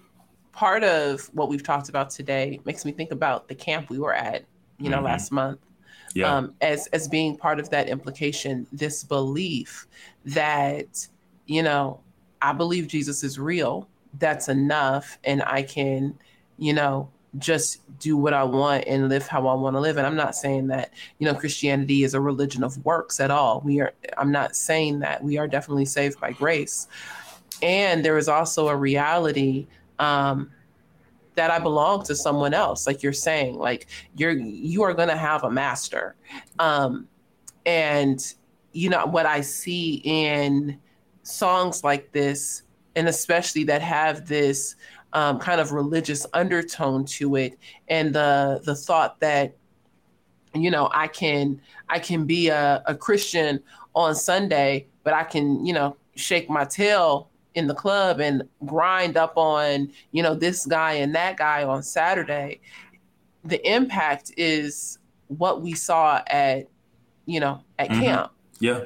[0.51, 4.13] part of what we've talked about today makes me think about the camp we were
[4.13, 4.45] at,
[4.79, 5.03] you know, Mhm.
[5.03, 5.59] last month.
[6.15, 6.33] Yeah.
[6.33, 9.85] Um, as as being part of that implication, this belief
[10.25, 11.07] that,
[11.45, 11.99] you know,
[12.41, 13.89] I believe Jesus is real.
[14.17, 16.17] That's enough, and I can,
[16.57, 19.97] you know, just do what I want and live how I want to live.
[19.97, 23.61] And I'm not saying that, you know, Christianity is a religion of works at all.
[23.61, 23.93] We are.
[24.17, 25.23] I'm not saying that.
[25.23, 26.87] We are definitely saved by grace
[27.61, 29.67] and there is also a reality
[29.99, 30.51] um,
[31.35, 32.87] that I belong to someone else.
[32.87, 36.15] Like you're saying, like you're you are going to have a master,
[36.59, 37.07] um,
[37.65, 38.21] and
[38.73, 40.79] you know what I see in
[41.23, 42.63] songs like this,
[42.95, 44.75] and especially that have this
[45.15, 47.57] um, kind of religious undertone to it,
[47.87, 49.55] and the the thought that
[50.53, 51.59] you know I can
[51.89, 53.63] I can be a, a Christian
[53.95, 59.15] on Sunday, but I can you know shake my tail in the club and grind
[59.15, 62.59] up on you know this guy and that guy on Saturday,
[63.45, 66.67] the impact is what we saw at
[67.25, 68.01] you know at Mhm.
[68.01, 68.83] camp, Yeah.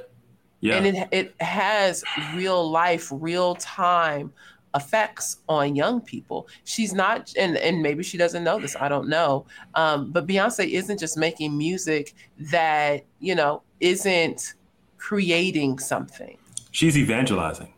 [0.61, 0.75] Yeah.
[0.75, 2.03] and it it has
[2.35, 4.31] real life, real time
[4.75, 6.47] effects on young people.
[6.63, 8.75] She's not, and and maybe she doesn't know this.
[8.75, 9.45] I don't know.
[9.75, 12.13] Um, but Beyonce isn't just making music
[12.51, 14.53] that you know isn't
[14.97, 16.37] creating something.
[16.71, 17.73] She's evangelizing.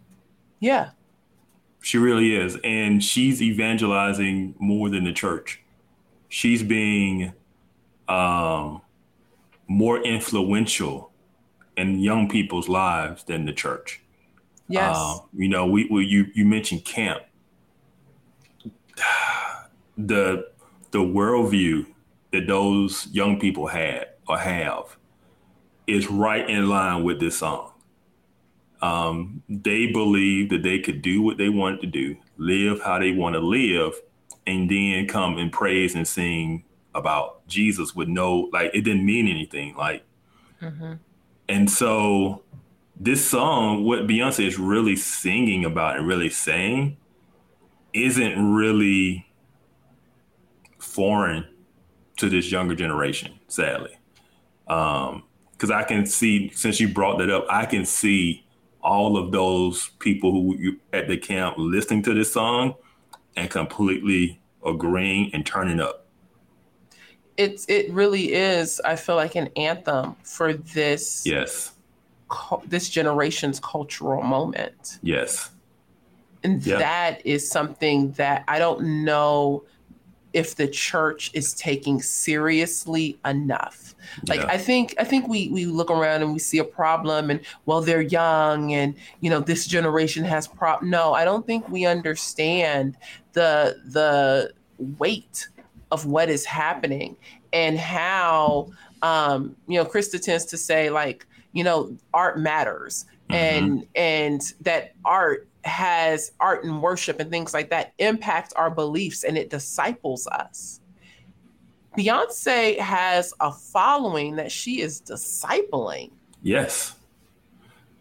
[0.59, 0.91] Yeah.
[1.81, 2.57] She really is.
[2.63, 5.61] And she's evangelizing more than the church.
[6.29, 7.33] She's being
[8.07, 8.81] um,
[9.67, 11.11] more influential
[11.77, 14.01] in young people's lives than the church.
[14.71, 14.95] Yes.
[14.97, 17.23] Uh, you know, we, we you you mentioned camp.
[19.97, 20.47] The
[20.91, 21.85] the worldview
[22.31, 24.97] that those young people had or have
[25.85, 27.71] is right in line with this song.
[28.81, 33.11] Um, they believe that they could do what they wanted to do, live how they
[33.11, 33.93] want to live,
[34.47, 36.63] and then come and praise and sing
[36.95, 39.75] about Jesus with no like it didn't mean anything.
[39.75, 40.03] Like,
[40.61, 40.93] mm-hmm.
[41.47, 42.43] and so
[43.03, 46.97] this song, what Beyonce is really singing about and really saying,
[47.93, 49.25] isn't really
[50.77, 51.47] foreign
[52.17, 53.97] to this younger generation, sadly.
[54.67, 55.23] Um,
[55.53, 58.45] because I can see since you brought that up, I can see
[58.81, 62.75] all of those people who you, at the camp listening to this song
[63.35, 66.05] and completely agreeing and turning up.
[67.37, 68.79] It's it really is.
[68.85, 71.25] I feel like an anthem for this.
[71.25, 71.73] Yes.
[72.67, 74.99] This generation's cultural moment.
[75.01, 75.51] Yes.
[76.43, 79.63] And that is something that I don't know
[80.33, 83.95] if the church is taking seriously enough.
[84.27, 84.47] Like yeah.
[84.47, 87.81] I think I think we we look around and we see a problem and well
[87.81, 92.97] they're young and you know this generation has prop no, I don't think we understand
[93.33, 94.53] the the
[94.99, 95.47] weight
[95.91, 97.17] of what is happening
[97.53, 98.69] and how
[99.01, 103.35] um you know Krista tends to say like you know art matters mm-hmm.
[103.35, 109.23] and and that art has art and worship and things like that impact our beliefs
[109.23, 110.79] and it disciples us.
[111.97, 116.11] Beyonce has a following that she is discipling.
[116.41, 116.95] Yes.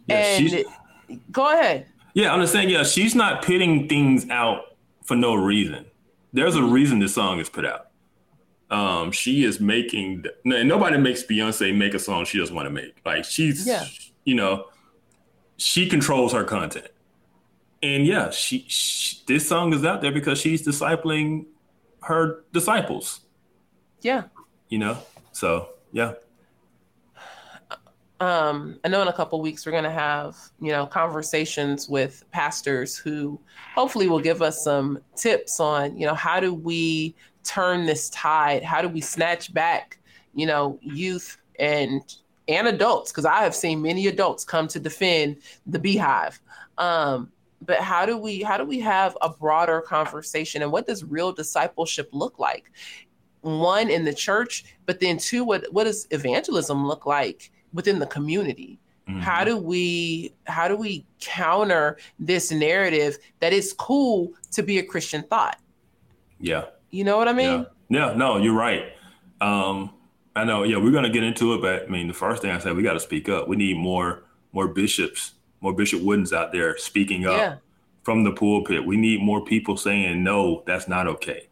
[0.07, 0.67] yes
[1.09, 1.87] and go ahead.
[2.15, 5.87] Yeah, I'm just saying, yeah, she's not pitting things out for no reason.
[6.33, 7.90] There's a reason this song is put out.
[8.71, 12.71] Um, she is making, and nobody makes Beyonce make a song she doesn't want to
[12.71, 13.01] make.
[13.05, 13.85] Like she's, yeah.
[14.25, 14.67] you know,
[15.57, 16.87] she controls her content
[17.83, 21.47] and yeah, she, she, this song is out there because she's discipling
[22.03, 23.21] her disciples.
[24.03, 24.25] Yeah.
[24.69, 24.99] You know,
[25.33, 26.15] so yeah.
[28.23, 32.95] Um, I know in a couple weeks we're gonna have you know conversations with pastors
[32.95, 33.41] who
[33.75, 37.15] hopefully will give us some tips on you know how do we
[37.45, 38.63] turn this tide?
[38.63, 39.99] How do we snatch back
[40.35, 42.03] you know youth and
[42.49, 43.11] and adults?
[43.13, 45.37] Because I have seen many adults come to defend
[45.67, 46.39] the Beyhive.
[46.79, 47.31] Um,
[47.63, 51.33] but how do we how do we have a broader conversation and what does real
[51.33, 52.73] discipleship look like
[53.43, 58.07] one in the church but then two what what does evangelism look like within the
[58.07, 58.79] community
[59.09, 59.21] mm-hmm.
[59.21, 64.83] how do we how do we counter this narrative that it's cool to be a
[64.83, 65.59] christian thot
[66.39, 68.93] yeah you know what i mean yeah, yeah no you're right
[69.41, 69.91] um
[70.37, 72.59] i know yeah we're gonna get into it but i mean the first thing i
[72.59, 74.23] said we got to speak up we need more
[74.53, 77.57] more bishops more Bishop Woodens out there speaking up yeah.
[78.03, 78.85] from the pulpit.
[78.85, 81.49] We need more people saying, no, that's not okay.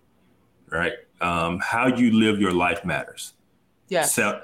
[0.70, 0.95] Right?
[1.20, 3.34] Um, how you live your life matters.
[3.89, 4.14] Yes.
[4.14, 4.43] So,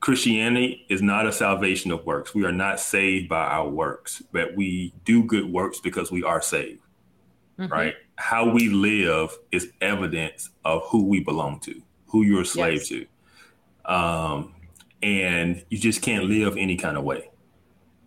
[0.00, 2.34] Christianity is not a salvation of works.
[2.34, 6.42] We are not saved by our works, but we do good works because we are
[6.42, 6.80] saved.
[7.58, 7.72] Mm-hmm.
[7.72, 7.94] Right?
[8.22, 12.88] How we live is evidence of who we belong to, who you're a slave yes.
[12.88, 13.92] to.
[13.92, 14.54] Um,
[15.02, 17.30] and you just can't live any kind of way.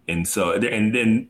[0.07, 1.29] And so, and then,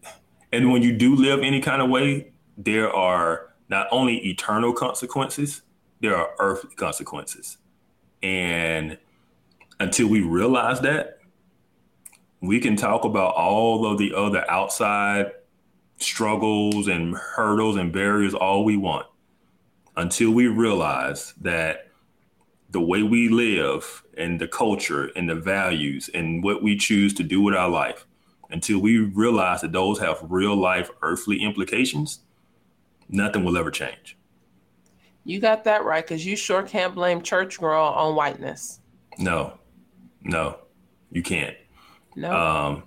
[0.51, 5.63] and when you do live any kind of way, there are not only eternal consequences,
[6.01, 7.57] there are earthly consequences.
[8.21, 8.99] And
[9.79, 11.21] until we realize that,
[12.39, 15.31] we can talk about all of the other outside
[15.97, 19.07] struggles and hurdles and barriers all we want
[19.97, 21.91] until we realize that
[22.71, 27.23] the way we live and the culture and the values and what we choose to
[27.23, 28.05] do with our life
[28.49, 32.19] until we realize that those have real life earthly implications,
[33.09, 34.17] nothing will ever change.
[35.23, 38.79] You got that right, because you sure can't blame church girl on whiteness.
[39.17, 39.57] No,
[40.21, 40.59] no,
[41.11, 41.57] you can't.
[42.15, 42.31] No.
[42.31, 42.83] Um,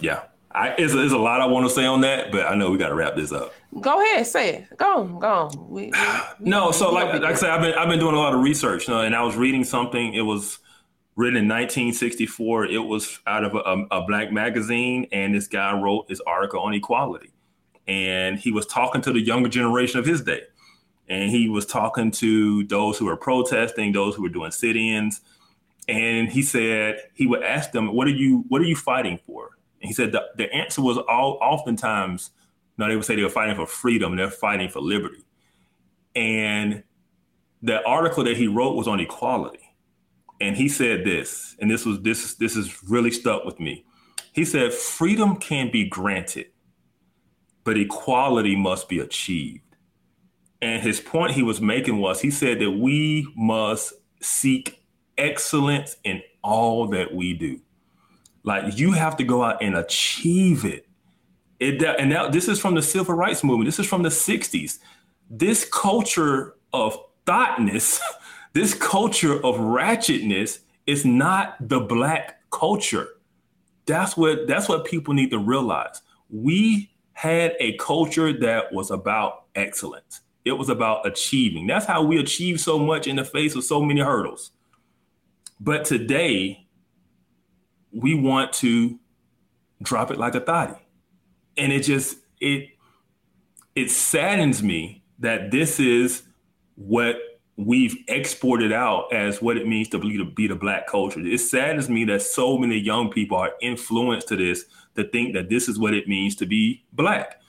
[0.00, 0.24] yeah,
[0.54, 2.78] I, it's, it's a lot I want to say on that, but I know we
[2.78, 3.52] got to wrap this up.
[3.80, 4.78] Go ahead, say it.
[4.78, 5.50] Go, on, go.
[5.68, 5.92] We, we,
[6.40, 8.86] no, so like, like I said, I've been I've been doing a lot of research,
[8.86, 10.14] you know, and I was reading something.
[10.14, 10.60] It was
[11.16, 12.66] written in 1964.
[12.66, 16.60] It was out of a, um, a, black magazine, and this guy wrote this article
[16.60, 17.30] on equality.
[17.88, 20.42] And he was talking to the younger generation of his day.
[21.08, 25.20] And he was talking to those who were protesting, those who were doing sit-ins.
[25.86, 29.50] And he said he would ask them, "What are you What are you fighting for?"
[29.86, 32.30] He said the, the answer was all oftentimes,
[32.78, 34.16] no, they would say they were fighting for freedom.
[34.16, 35.24] They're fighting for liberty.
[36.14, 36.82] And
[37.62, 39.64] the article that he wrote was on equality
[40.40, 43.84] and he said this, and this was this this is really stuck with me.
[44.32, 46.46] He said, "Freedom can be granted,
[47.62, 49.60] but equality must be achieved."
[50.60, 54.82] And his point he was making was he said that we must seek
[55.18, 57.60] excellence in all that we do.
[58.44, 60.86] Like you have to go out and achieve it.
[61.58, 63.66] It and now this is from the civil rights movement.
[63.66, 64.78] This is from the 60s.
[65.30, 68.00] This culture of thotness,
[68.52, 73.08] this culture of ratchetness is not the black culture.
[73.86, 76.02] That's what that's what people need to realize.
[76.28, 80.20] We had a culture that was about excellence.
[80.44, 81.66] It was about achieving.
[81.66, 84.50] That's how we achieved so much in the face of so many hurdles.
[85.58, 86.63] But today,
[87.94, 88.98] we want to
[89.82, 90.74] drop it like a thotty.
[91.56, 92.70] And it just it
[93.74, 96.22] it saddens me that this is
[96.74, 97.16] what
[97.56, 101.20] we've exported out as what it means to be, to be the black culture.
[101.20, 104.64] It saddens me that so many young people are influenced to this
[104.96, 107.40] to think that this is what it means to be black.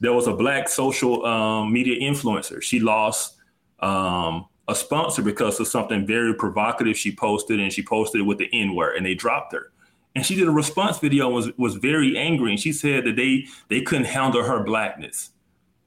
[0.00, 2.60] There was a black social um, media influencer.
[2.60, 3.36] She lost
[3.80, 8.38] um, a sponsor because of something very provocative she posted, and she posted it with
[8.38, 9.71] the N word, and they dropped her.
[10.14, 13.16] And she did a response video and was was very angry, and she said that
[13.16, 15.30] they they couldn't handle her blackness,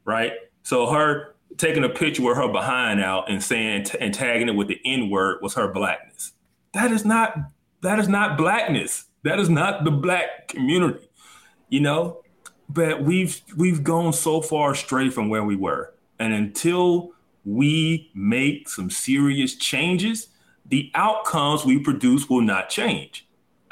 [0.03, 0.33] right?
[0.63, 4.67] So her taking a picture with her behind out and saying and tagging it with
[4.67, 6.33] the N word was her blackness.
[6.73, 7.35] That is not
[7.81, 9.05] that is not blackness.
[9.23, 11.07] That is not the black community,
[11.69, 12.21] you know.
[12.67, 17.11] But we've we've gone so far astray from where we were, and until
[17.45, 20.29] we make some serious changes,
[20.65, 23.24] the outcomes we produce will not change.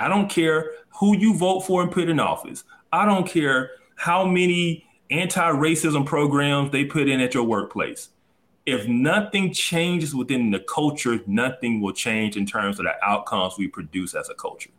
[0.04, 2.66] I don't care who you vote for and put in office.
[2.92, 8.10] I don't care how many anti-racism programs they put in at your workplace.
[8.66, 13.70] If nothing changes within the culture, nothing will change in terms of the outcomes we
[13.70, 14.72] produce as a culture.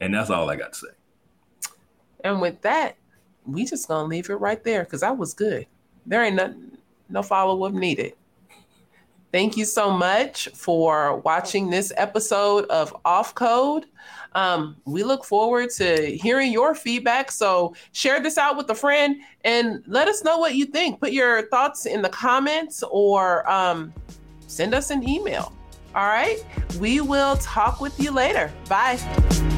[0.00, 1.72] And that's all I got to say.
[2.24, 2.96] And with that,
[3.46, 5.68] we just gonna leave it right there because that was good.
[6.04, 6.78] There ain't nothing,
[7.08, 8.14] no follow up needed.
[9.30, 13.84] Thank you so much for watching this episode of Off Code.
[14.34, 17.30] Um, we look forward to hearing your feedback.
[17.30, 21.00] So share this out with a friend and let us know what you think.
[21.00, 23.92] Put your thoughts in the comments or um,
[24.46, 25.52] send us an email.
[25.94, 26.44] All right.
[26.78, 28.52] We will talk with you later.
[28.68, 29.57] Bye.